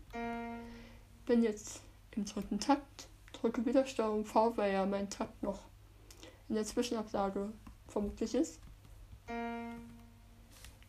[1.26, 1.82] bin jetzt
[2.16, 5.60] im dritten Takt, drücke wieder Steuerung V, weil ja mein Takt noch
[6.50, 7.52] in der Zwischenablage
[7.88, 8.60] vermutlich ist.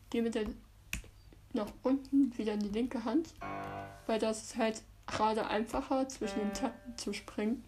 [0.09, 0.45] Gehe mit der
[1.53, 3.33] nach unten wieder in die linke Hand,
[4.07, 7.63] weil das ist halt gerade einfacher zwischen den Takten zu springen,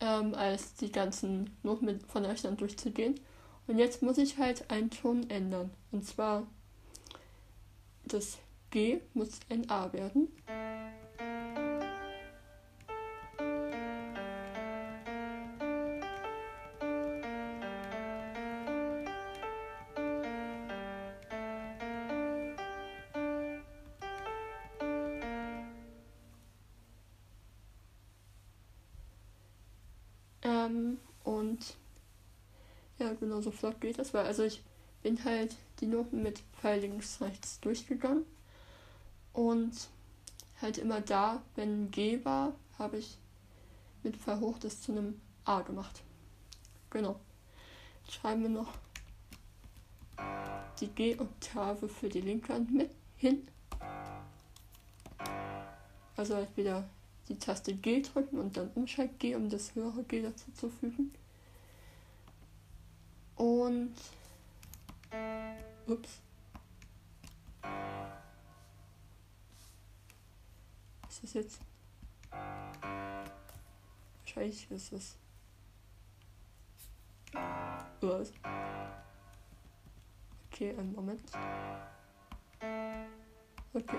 [0.00, 3.20] ähm, als die ganzen Noten von rechten Hand durchzugehen.
[3.66, 5.70] Und jetzt muss ich halt einen Ton ändern.
[5.92, 6.46] Und zwar
[8.04, 8.38] das
[8.70, 10.28] G muss ein A werden.
[30.42, 31.76] Ähm, und
[32.98, 34.62] ja, genau so flott geht das, weil also ich
[35.02, 38.24] bin halt die Noten mit Pfeil links rechts durchgegangen
[39.36, 39.90] und
[40.62, 43.18] halt immer da, wenn G war, habe ich
[44.02, 46.02] mit verhocht das zu einem A gemacht.
[46.88, 47.20] Genau.
[48.02, 48.72] Jetzt schreiben wir noch
[50.80, 53.46] die G-Oktave für die linke Hand mit hin.
[56.16, 56.88] Also halt wieder
[57.28, 61.12] die Taste G drücken und dann Umschalt G, um das höhere G dazu zu fügen.
[63.36, 63.92] Und
[65.86, 66.20] ups.
[71.22, 71.60] Ist jetzt?
[74.20, 75.16] Wahrscheinlich ist es.
[78.00, 78.32] Was?
[80.52, 81.22] Okay, einen Moment.
[83.72, 83.98] Okay.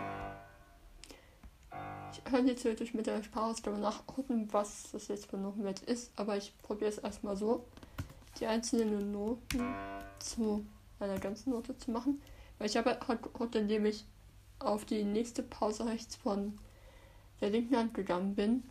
[2.11, 6.37] Ich kann jetzt natürlich mit der Sprachausgabe nachgucken, was das jetzt für Notenwert ist, aber
[6.37, 7.65] ich probiere es erstmal so,
[8.39, 9.75] die einzelnen Noten
[10.19, 10.65] zu
[10.99, 12.21] einer ganzen Note zu machen.
[12.57, 14.05] Weil ich habe halt geguckt, indem ich
[14.59, 16.57] auf die nächste Pause rechts von
[17.41, 18.63] der linken Hand gegangen bin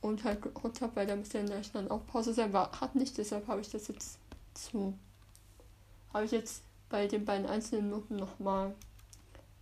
[0.00, 2.80] und halt geguckt habe, weil da müsste in der rechten Hand auch Pause sein, war,
[2.80, 4.18] hat nicht, deshalb habe ich das jetzt
[4.54, 4.96] zu,
[6.12, 8.74] habe ich jetzt bei den beiden einzelnen Noten nochmal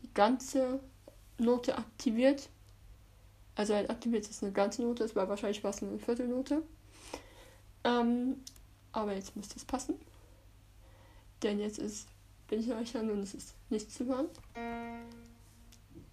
[0.03, 0.81] die ganze
[1.39, 2.49] Note aktiviert.
[3.55, 6.63] Also ein aktiviert ist eine ganze Note, es war wahrscheinlich fast eine Viertelnote.
[7.85, 8.41] Ähm,
[8.93, 9.95] aber jetzt müsste es passen.
[11.43, 12.09] Denn jetzt ist,
[12.49, 14.27] bin ich rechnen und es ist nicht zu hören.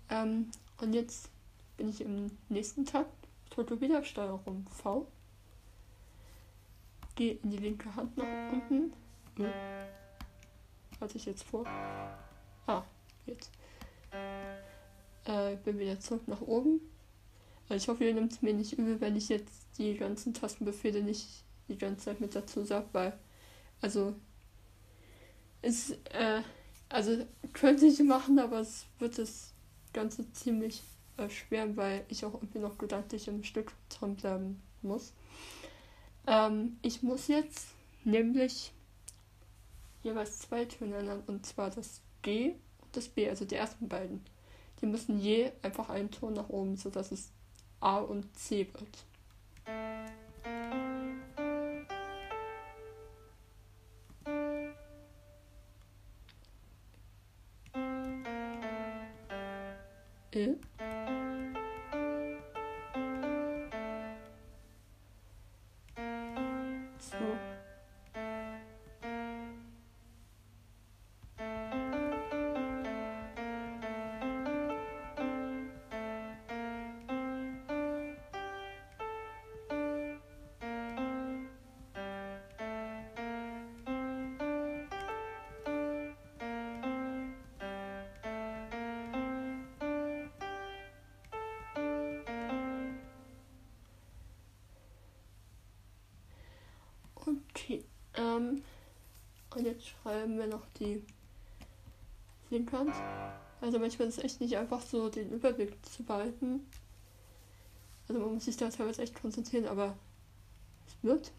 [0.09, 0.51] Ähm,
[0.81, 1.29] und jetzt
[1.77, 3.27] bin ich im nächsten Takt.
[3.49, 5.07] Drücke wieder Steuerung V.
[7.15, 8.93] Gehe in die linke Hand nach unten.
[9.37, 9.45] Hm.
[10.99, 11.65] Hatte ich jetzt vor?
[12.67, 12.83] Ah,
[13.25, 13.51] jetzt.
[15.25, 16.81] Äh, bin wieder zurück nach oben.
[17.67, 21.03] Also ich hoffe, ihr nehmt es mir nicht übel, wenn ich jetzt die ganzen Tastenbefehle
[21.03, 23.17] nicht die ganze Zeit mit dazu sage, weil,
[23.81, 24.15] also,
[25.61, 26.41] es, äh,
[26.89, 29.53] also könnte ich machen, aber es wird das
[29.93, 30.83] Ganze ziemlich
[31.17, 35.13] erschweren, weil ich auch irgendwie noch gedanklich im Stück dran bleiben muss.
[36.27, 37.67] Ähm, ich muss jetzt
[38.03, 38.71] nämlich
[40.03, 44.21] jeweils zwei Töne ändern, und zwar das G und das B, also die ersten beiden.
[44.81, 47.31] Die müssen je einfach einen Ton nach oben, sodass es
[47.81, 49.05] A und C wird.
[100.49, 101.03] Noch die
[102.49, 102.93] Linkhand.
[103.61, 106.65] Also manchmal ist es echt nicht einfach so, den Überblick zu behalten.
[108.07, 109.95] Also man muss sich da teilweise echt konzentrieren, aber
[110.87, 111.31] es wird.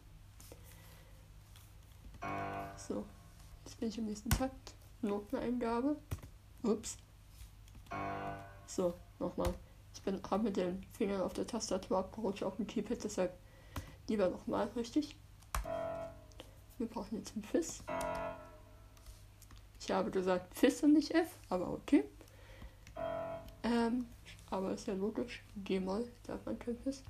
[2.76, 3.04] So,
[3.64, 4.74] jetzt bin ich im nächsten Takt.
[5.02, 5.96] Noteneingabe.
[6.62, 6.98] Ups.
[8.66, 9.54] So, nochmal.
[9.94, 13.36] Ich bin habe mit den Fingern auf der Tastatur abgerutscht auf dem Keypad, deshalb
[14.08, 15.16] lieber nochmal richtig.
[16.78, 17.82] Wir brauchen jetzt ein Fis.
[19.90, 22.04] Ich habe gesagt Fis und nicht F, aber okay.
[23.64, 24.06] Ähm,
[24.48, 25.42] aber ist ja logisch.
[25.64, 27.02] G-Moll darf man kein Fis.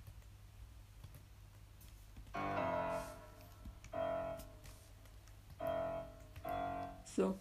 [7.05, 7.39] So.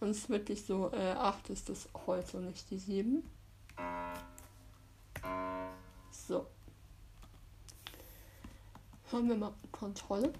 [0.00, 3.22] Und es ist wirklich so, äh, 8 ist das Holz und nicht die 7.
[6.10, 6.44] So.
[9.12, 10.32] Hören wir mal Kontrolle.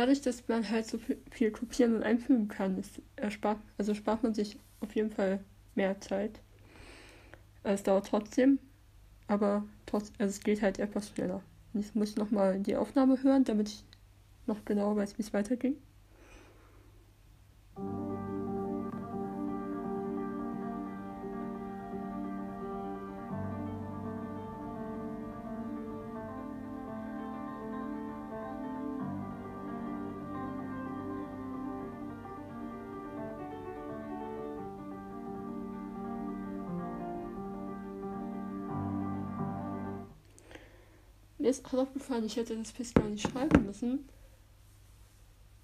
[0.00, 0.98] Dadurch, dass man halt so
[1.30, 5.40] viel kopieren und einfügen kann, ist erspart, also spart man sich auf jeden Fall
[5.74, 6.40] mehr Zeit.
[7.62, 8.58] Es dauert trotzdem,
[9.26, 11.42] aber trotzdem, also es geht halt etwas schneller.
[11.74, 13.84] Und jetzt muss ich nochmal die Aufnahme hören, damit ich
[14.46, 15.76] noch genauer weiß, wie es weiterging.
[41.50, 44.08] Ist auch aufgefallen, ich hätte das Piss gar nicht schreiben müssen.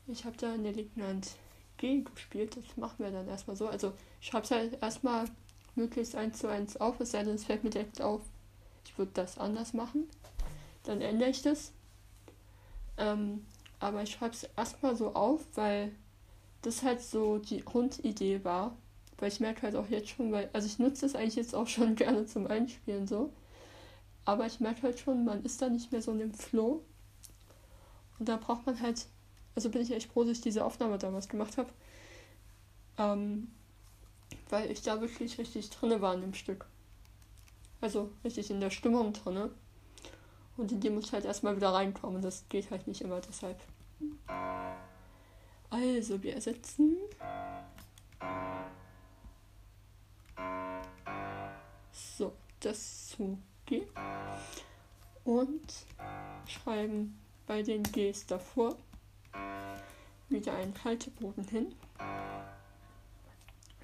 [0.06, 1.30] Ich habe da in der linken Hand
[1.78, 2.56] G gespielt.
[2.56, 3.68] Das machen wir dann erstmal so.
[3.68, 5.26] Also ich schreibe es halt erstmal
[5.74, 8.22] möglichst eins zu eins auf, es sei denn, es fällt mir direkt auf.
[8.84, 10.08] Ich würde das anders machen.
[10.84, 11.72] Dann ändere ich das.
[12.96, 13.44] Ähm,
[13.78, 15.92] aber ich schreibe es erstmal so auf, weil
[16.62, 18.76] das halt so die Grundidee war.
[19.18, 21.66] Weil ich merke halt auch jetzt schon, weil, also ich nutze das eigentlich jetzt auch
[21.66, 23.32] schon gerne zum Einspielen so.
[24.26, 26.84] Aber ich merke halt schon, man ist da nicht mehr so in dem Flow.
[28.18, 29.06] Und da braucht man halt
[29.56, 31.70] also bin ich echt froh, dass ich diese Aufnahme damals gemacht habe.
[32.98, 33.48] Ähm,
[34.50, 36.66] weil ich da wirklich richtig drinne war in dem Stück.
[37.80, 39.50] Also richtig in der Stimmung drinne.
[40.58, 42.20] Und in die muss halt erstmal wieder reinkommen.
[42.20, 43.58] Das geht halt nicht immer deshalb.
[45.70, 46.96] Also, wir ersetzen.
[51.92, 53.82] So, das zu G.
[55.24, 55.72] Und
[56.46, 58.76] schreiben bei den Gs davor
[60.28, 61.74] wieder einen Halteboden hin.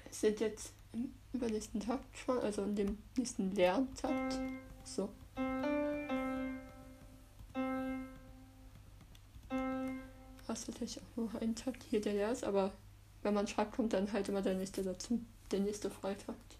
[0.09, 4.39] Es sind jetzt im übernächsten Takt schon, also in dem nächsten Lerntakt.
[4.83, 5.09] So.
[10.47, 12.71] Was natürlich auch nur ein Takt hier der leer ist, aber
[13.23, 15.19] wenn man schreibt, kommt dann halt immer der nächste dazu.
[15.51, 16.57] Der nächste Freitakt.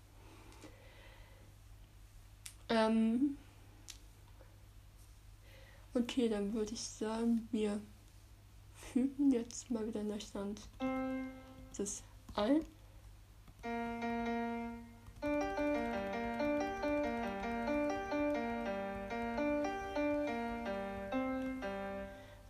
[2.74, 3.38] Ähm
[5.93, 7.80] okay, dann würde ich sagen, wir
[8.74, 10.59] fügen jetzt mal wieder in der Stand
[11.78, 12.03] das
[12.34, 12.65] ein.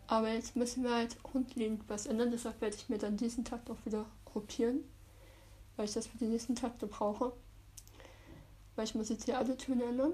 [0.07, 3.69] Aber jetzt müssen wir halt grundlegend was ändern, deshalb werde ich mir dann diesen Takt
[3.69, 4.85] auch wieder gruppieren,
[5.75, 7.33] weil ich das für die nächsten Takte brauche.
[8.75, 10.13] Weil ich muss jetzt hier alle Töne ändern.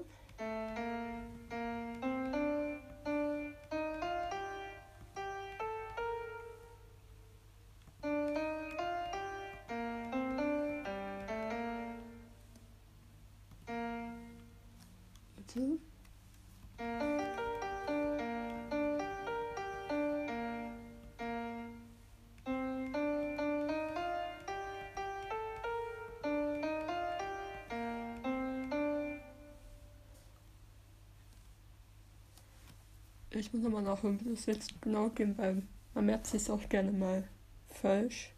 [33.52, 35.62] Muss nochmal nachhören, wie das jetzt genau geht, weil
[35.94, 37.24] man merkt sich auch gerne mal
[37.68, 38.32] falsch.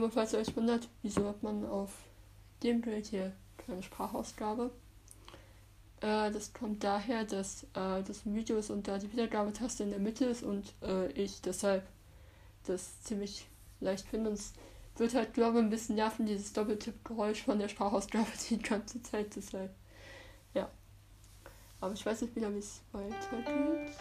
[0.00, 1.90] Aber falls ihr euch wundert, wieso hat man auf
[2.62, 4.70] dem Bild hier keine Sprachausgabe?
[6.00, 9.98] Äh, das kommt daher, dass äh, das Video ist und da die Wiedergabetaste in der
[9.98, 11.86] Mitte ist und äh, ich deshalb
[12.64, 13.46] das ziemlich
[13.80, 14.30] leicht finde.
[14.30, 14.54] Und es
[14.96, 19.36] wird halt, glaube ich, ein bisschen nerven, dieses Doppeltipp-Geräusch von der Sprachausgabe die ganze Zeit.
[19.36, 19.70] Deshalb,
[20.54, 20.70] ja.
[21.82, 23.98] Aber ich weiß nicht wieder, wie es weitergeht.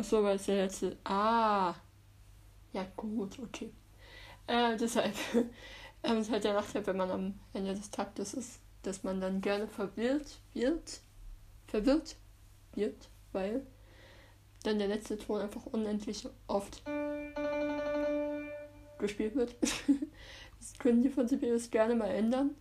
[0.00, 0.96] Achso, weil es der letzte.
[1.04, 1.74] Ah.
[2.72, 3.70] Ja, gut, okay.
[4.46, 5.14] Äh, deshalb.
[6.02, 9.20] ähm, es ist halt der Nachteil, wenn man am Ende des Taktes ist, dass man
[9.20, 11.02] dann gerne verwirrt wird.
[11.66, 12.16] Verwirrt
[12.74, 13.66] wird, weil
[14.62, 16.82] dann der letzte Ton einfach unendlich oft
[18.98, 19.54] gespielt wird.
[20.58, 22.54] das können die von CPUs gerne mal ändern.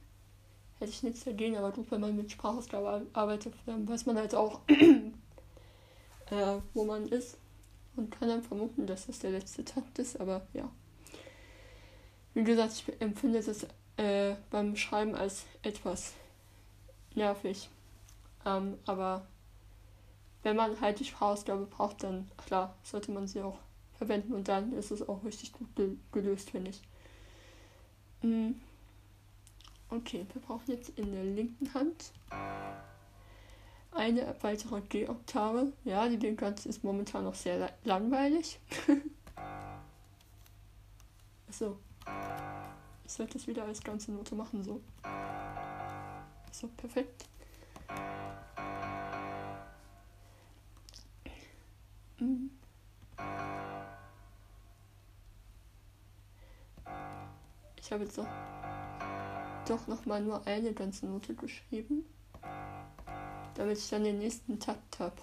[0.79, 4.35] Hätte ich nichts dagegen, aber gut, wenn man mit Sprachausgabe arbeitet, dann weiß man halt
[4.35, 4.59] auch,
[6.31, 7.37] äh, wo man ist
[7.95, 10.69] und kann dann vermuten, dass das der letzte Takt ist, aber ja.
[12.33, 13.65] Wie gesagt, ich empfinde das
[13.97, 16.13] äh, beim Schreiben als etwas
[17.15, 17.69] nervig.
[18.45, 19.27] Ähm, aber
[20.43, 23.57] wenn man halt die Sprachausgabe braucht, dann klar, sollte man sie auch
[23.97, 25.67] verwenden und dann ist es auch richtig gut
[26.11, 26.81] gelöst, finde ich.
[28.21, 28.51] Mm.
[29.89, 32.11] Okay, wir brauchen jetzt in der linken Hand
[34.09, 35.71] eine weitere G-Oktave.
[35.83, 38.59] Ja, die Hand ist momentan noch sehr langweilig.
[41.49, 41.77] so.
[43.05, 44.81] Ich sollte das wieder als ganze Note machen, so.
[46.51, 47.25] So, perfekt.
[52.19, 52.51] Mhm.
[57.81, 58.27] Ich habe jetzt doch,
[59.67, 62.05] doch noch mal nur eine ganze Note geschrieben,
[63.59, 65.21] damit ich dann den nächsten Takt habe.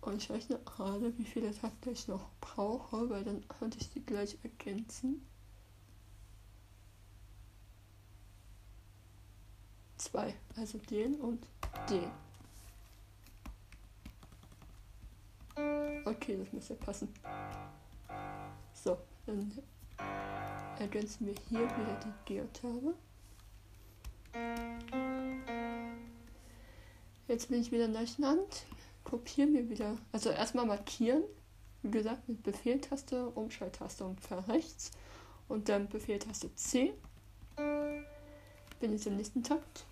[0.00, 4.02] Und ich rechne gerade, wie viele Takte ich noch brauche, weil dann könnte ich die
[4.02, 5.28] gleich ergänzen.
[9.98, 11.46] Zwei, also den und
[11.90, 12.10] den.
[16.06, 17.12] Okay, das muss ja passen.
[18.72, 19.52] So, dann
[20.78, 22.94] ergänzen wir hier wieder die G-Oktave.
[27.28, 28.66] Jetzt bin ich wieder in Deutschland.
[29.04, 29.96] Kopieren wir wieder.
[30.12, 31.22] Also erstmal markieren.
[31.82, 34.90] Wie gesagt, mit Befehltaste, Umschalttaste und Pfeil rechts.
[35.48, 36.94] Und dann Befehltaste C.
[37.56, 39.86] Bin jetzt im nächsten Takt.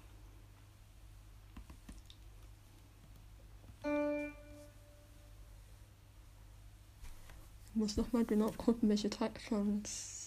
[7.67, 10.20] Ich muss nochmal genau gucken, welche Taktions.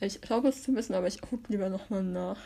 [0.00, 2.38] Ich glaube es zu wissen, aber ich gucke lieber nochmal nach.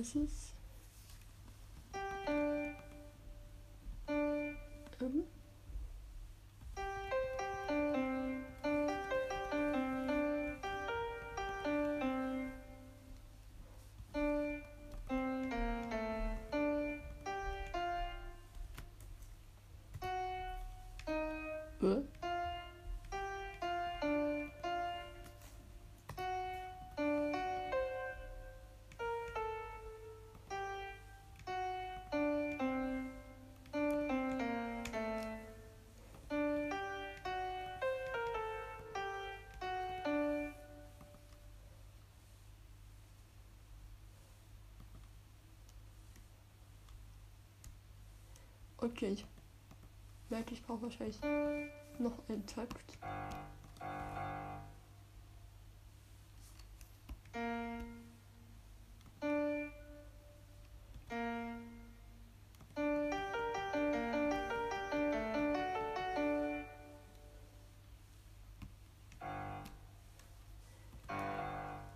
[0.00, 0.53] Ich
[48.84, 49.24] Okay, ich
[50.28, 51.18] merke, ich brauche wahrscheinlich
[51.98, 52.98] noch einen Takt.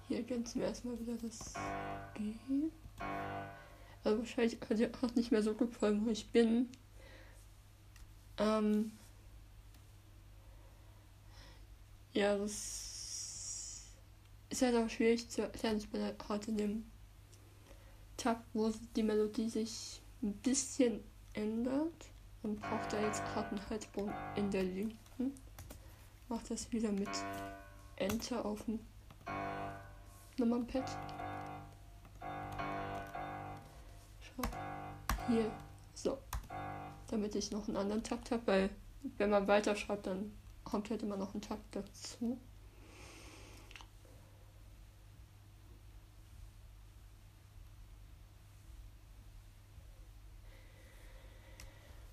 [0.07, 1.53] Hier ergänzen wir erstmal wieder das
[2.15, 2.33] G.
[4.19, 6.69] Also wahrscheinlich ihr auch nicht mehr so gut folgen, wo ich bin.
[8.37, 8.93] Ähm
[12.13, 13.85] ja, das
[14.51, 15.77] ist halt auch schwierig zu erklären.
[15.77, 16.85] Ich bin halt gerade in dem
[18.17, 21.01] Takt, wo die Melodie sich ein bisschen
[21.35, 22.07] ändert
[22.43, 25.33] und braucht da jetzt gerade einen Halsbogen in der linken.
[26.29, 27.11] Macht das wieder mit
[27.97, 28.81] Enter auf dem
[30.39, 31.18] Nummernpad.
[35.29, 35.51] Hier.
[35.95, 36.19] So.
[37.09, 38.71] Damit ich noch einen anderen Takt habe, weil
[39.17, 40.33] wenn man weiterschreibt, dann
[40.65, 42.39] kommt halt immer noch ein Takt dazu.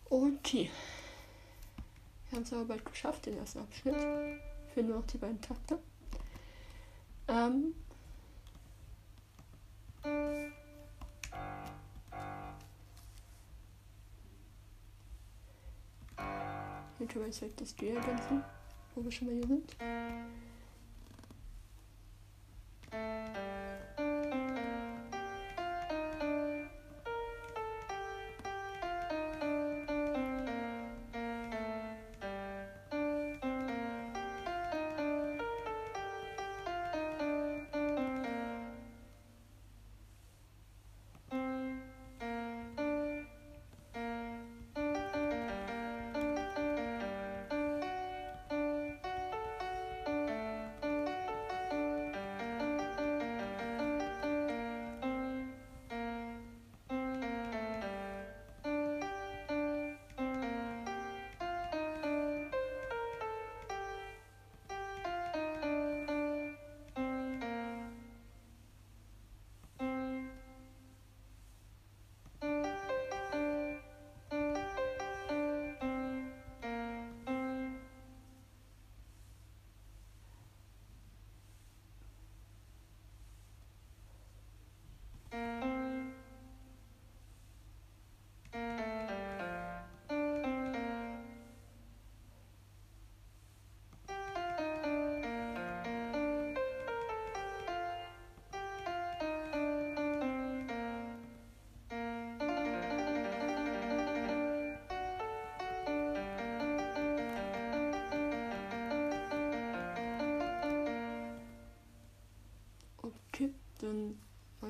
[0.09, 0.70] Okay.
[2.30, 3.95] Wir haben es aber bald geschafft, den ersten Abschnitt.
[4.74, 5.80] Fehlen nur noch die beiden Takte.
[7.28, 7.74] Ähm,
[17.14, 18.43] wir jetzt halt das G ergänzen,
[18.95, 19.76] wo wir schon mal hier sind.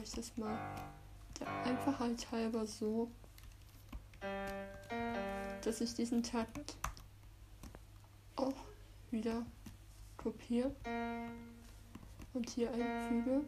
[0.05, 0.57] Ich das mal
[1.39, 3.09] der Einfachheit halber so,
[5.63, 6.75] dass ich diesen Takt
[8.35, 8.53] auch
[9.11, 9.45] wieder
[10.17, 10.71] kopiere
[12.33, 13.41] und hier einfüge.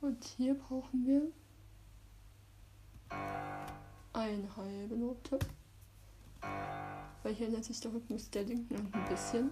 [0.00, 1.30] Und hier brauchen wir
[4.48, 5.38] eine halbe Note.
[7.22, 9.50] Weil hier nennt sich der Rhythmus der linken und ein bisschen.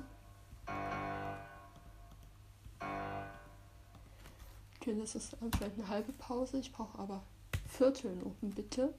[4.81, 6.59] Okay, das ist vielleicht eine halbe Pause.
[6.59, 7.23] Ich brauche aber
[7.69, 8.95] Viertelnoten bitte.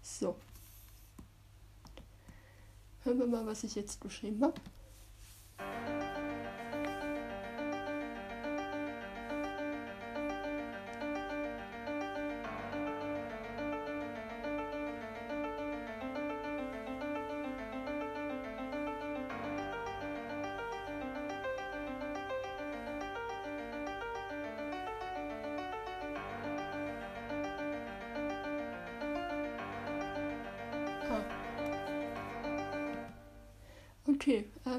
[0.00, 0.36] So.
[3.02, 4.60] Hören wir mal, was ich jetzt geschrieben habe.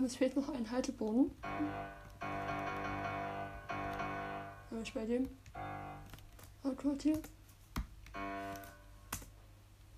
[0.08, 1.32] Es fehlt noch ein Halteboden.
[4.72, 5.28] Habe ich bei dem
[6.64, 7.20] Akkord hier.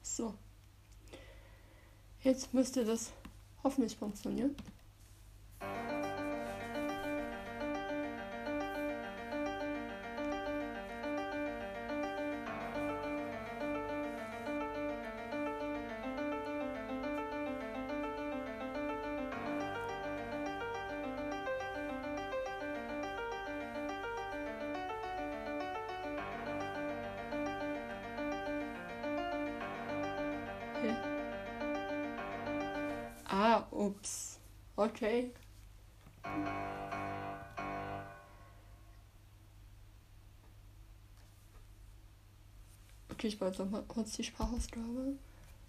[0.02, 0.34] So.
[2.24, 3.12] Jetzt müsste das
[3.64, 4.56] hoffentlich funktionieren.
[35.02, 35.32] Okay.
[43.10, 45.16] Okay, ich wollte noch mal kurz die Sprachausgabe.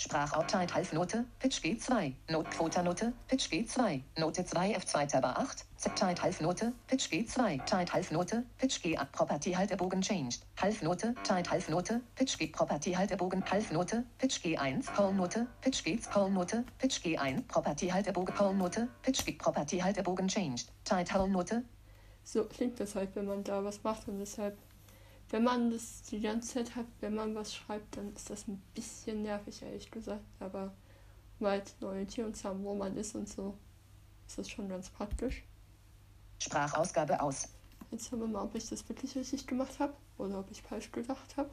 [0.01, 7.11] Sprachaufteil Halfnote, Pitch G2, Notquoternote, Pitch G2, Note 2 F2 Tab 8, Zeit Halfnote, Pitch
[7.11, 12.93] G2, Zeit Halfnote, Pitch G Up Property Haltebogen Changed, Halfnote, Zeit Halfnote, Pitch G Property
[12.93, 13.45] Haltebogen.
[13.45, 18.35] Halfnote, Pitch G1 Callnote, Pitch G Callnote, Pitch G1 Property Haltebogen.
[18.35, 21.63] Callnote, Pitch G Property Haltebogen Changed, Zeit Hallnote,
[22.25, 24.57] So klingt das halt, wenn man da was macht und deshalb,
[25.31, 28.61] wenn man das die ganze Zeit hat, wenn man was schreibt, dann ist das ein
[28.75, 30.25] bisschen nervig, ehrlich gesagt.
[30.41, 30.73] Aber
[31.39, 33.57] um halt eine Orientierung zu haben, wo man ist und so,
[34.27, 35.45] ist das schon ganz praktisch.
[36.41, 37.49] Sprachausgabe aus.
[37.91, 40.91] Jetzt hören wir mal, ob ich das wirklich richtig gemacht habe oder ob ich falsch
[40.91, 41.51] gedacht habe.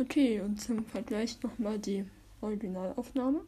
[0.00, 2.04] Okay, und zum Vergleich nochmal die
[2.40, 3.40] Originalaufnahme.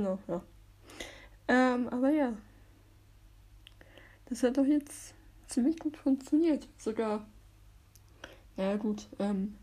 [0.00, 0.42] Genau, ja.
[1.46, 2.32] Ähm, aber ja.
[4.30, 5.12] Das hat doch jetzt
[5.46, 6.66] ziemlich gut funktioniert.
[6.78, 7.26] Sogar,
[8.56, 9.58] naja gut, ähm,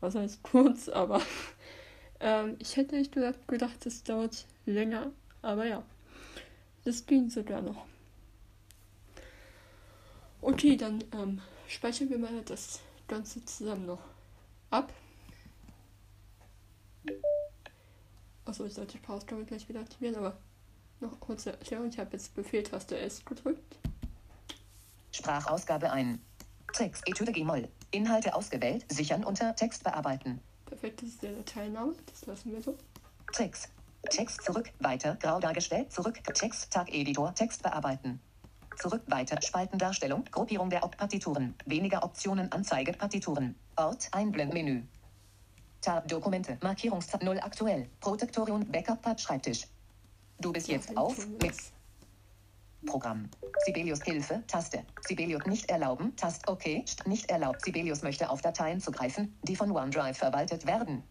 [0.00, 1.20] was heißt kurz, aber
[2.20, 3.14] ähm, ich hätte nicht
[3.46, 5.12] gedacht, es dauert länger.
[5.42, 5.82] Aber ja,
[6.84, 7.84] das ging sogar noch.
[10.40, 14.02] Okay, dann ähm, speichern wir mal das Ganze zusammen noch
[14.70, 14.90] ab.
[18.52, 20.36] Achso, ich sollte die Pause glaube ich gleich wieder aktivieren, aber
[21.00, 21.88] noch kurze Erklärung.
[21.88, 23.78] Ich habe jetzt Befehltaste S gedrückt.
[25.10, 26.20] Sprachausgabe ein.
[26.74, 27.66] Text Etüde G-Moll.
[27.92, 30.38] Inhalte ausgewählt, sichern unter Text bearbeiten.
[30.66, 31.94] Perfekt, das ist der Dateiname.
[32.04, 32.76] Das lassen wir so.
[33.32, 33.70] Text.
[34.10, 38.20] Text zurück, weiter, grau dargestellt, zurück, Text, Tag Editor, Text bearbeiten.
[38.78, 44.82] Zurück, weiter, Spaltendarstellung, Gruppierung der Partituren, weniger Optionen, Anzeige, Partituren, Ort, Einblendmenü.
[45.82, 46.56] Tab Dokumente.
[46.62, 47.88] Markierungstab 0 aktuell.
[48.00, 49.66] Protektorium Backup Pad Schreibtisch.
[50.38, 51.54] Du bist jetzt auf mit
[52.86, 53.28] Programm.
[53.64, 54.84] Sibelius Hilfe, Taste.
[55.02, 56.46] Sibelius nicht erlauben, Taste.
[56.48, 57.64] Okay, nicht erlaubt.
[57.64, 61.02] Sibelius möchte auf Dateien zugreifen, die von OneDrive verwaltet werden.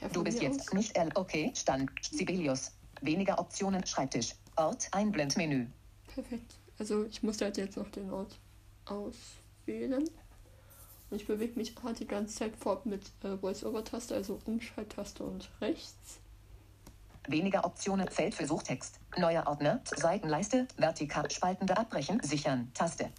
[0.00, 0.72] Ja, Du bist jetzt aus.
[0.74, 1.16] nicht erlaubt.
[1.18, 1.90] Okay, Stand.
[2.02, 2.72] Sibelius.
[3.00, 4.34] Weniger Optionen, Schreibtisch.
[4.56, 5.66] Ort, Einblendmenü.
[6.14, 6.54] Perfekt.
[6.78, 8.38] Also ich muss halt jetzt noch den Ort
[8.86, 10.04] auswählen.
[11.10, 15.50] Und ich bewege mich gerade die ganze Zeit fort mit äh, Voice-Over-Taste, also Umschalttaste und
[15.60, 16.20] rechts.
[17.28, 18.98] Weniger Optionen, Feld für Suchtext.
[19.18, 23.10] Neuer Ordner, Seitenleiste, vertikal spaltende Abbrechen, sichern, Taste.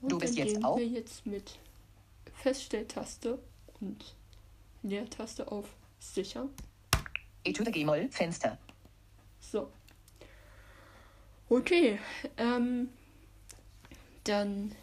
[0.00, 1.58] Und Du bist dann jetzt auf- wir jetzt mit
[2.36, 3.38] Feststelltaste
[3.80, 4.14] und
[4.82, 5.66] Leertaste auf
[5.98, 6.50] Sichern.
[7.42, 8.58] Etüde Gmol, Fenster.
[9.40, 9.70] So.
[11.48, 11.98] Okay,
[12.36, 12.88] ähm,
[14.24, 14.74] dann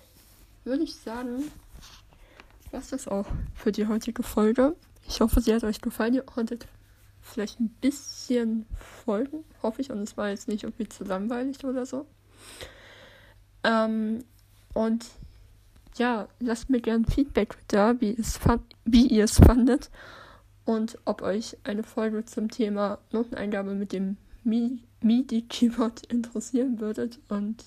[0.64, 1.52] würde ich sagen,
[2.72, 4.76] das auch für die heutige Folge.
[5.08, 6.14] Ich hoffe, sie hat euch gefallen.
[6.14, 6.68] Ihr konntet
[7.22, 8.66] vielleicht ein bisschen
[9.04, 9.92] folgen, hoffe ich.
[9.92, 12.06] Und es war jetzt nicht irgendwie zu langweilig oder so.
[13.64, 14.24] Ähm,
[14.74, 15.06] und
[15.98, 18.40] ja, lasst mir gern Feedback da, wie, es
[18.86, 19.92] wie ihr es fandet
[20.66, 27.20] und ob euch eine Folge zum Thema Noteneingabe mit dem Mi- MIDI-Keyboard interessieren würdet.
[27.28, 27.66] Und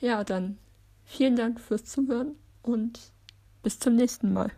[0.00, 0.58] ja, dann
[1.04, 3.00] vielen Dank fürs Zuhören und
[3.64, 4.52] bis zum nächsten Mal.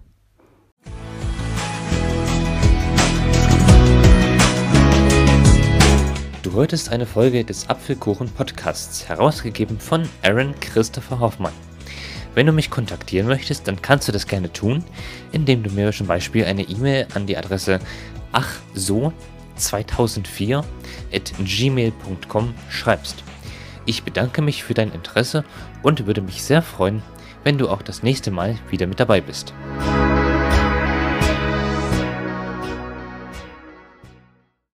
[6.43, 11.55] Du hörtest eine Folge des Apfelkuchen Podcasts, herausgegeben von Aaron Christopher Hoffmann.
[12.35, 14.85] Wenn du mich kontaktieren möchtest, dann kannst du das gerne tun,
[15.33, 17.79] indem du mir zum Beispiel eine E-Mail an die Adresse
[18.33, 20.65] achso2004
[21.13, 23.23] at gmail.com schreibst.
[23.87, 25.45] Ich bedanke mich für dein Interesse
[25.83, 27.03] und würde mich sehr freuen,
[27.47, 29.55] wenn du auch das nächste Mal wieder mit dabei bist.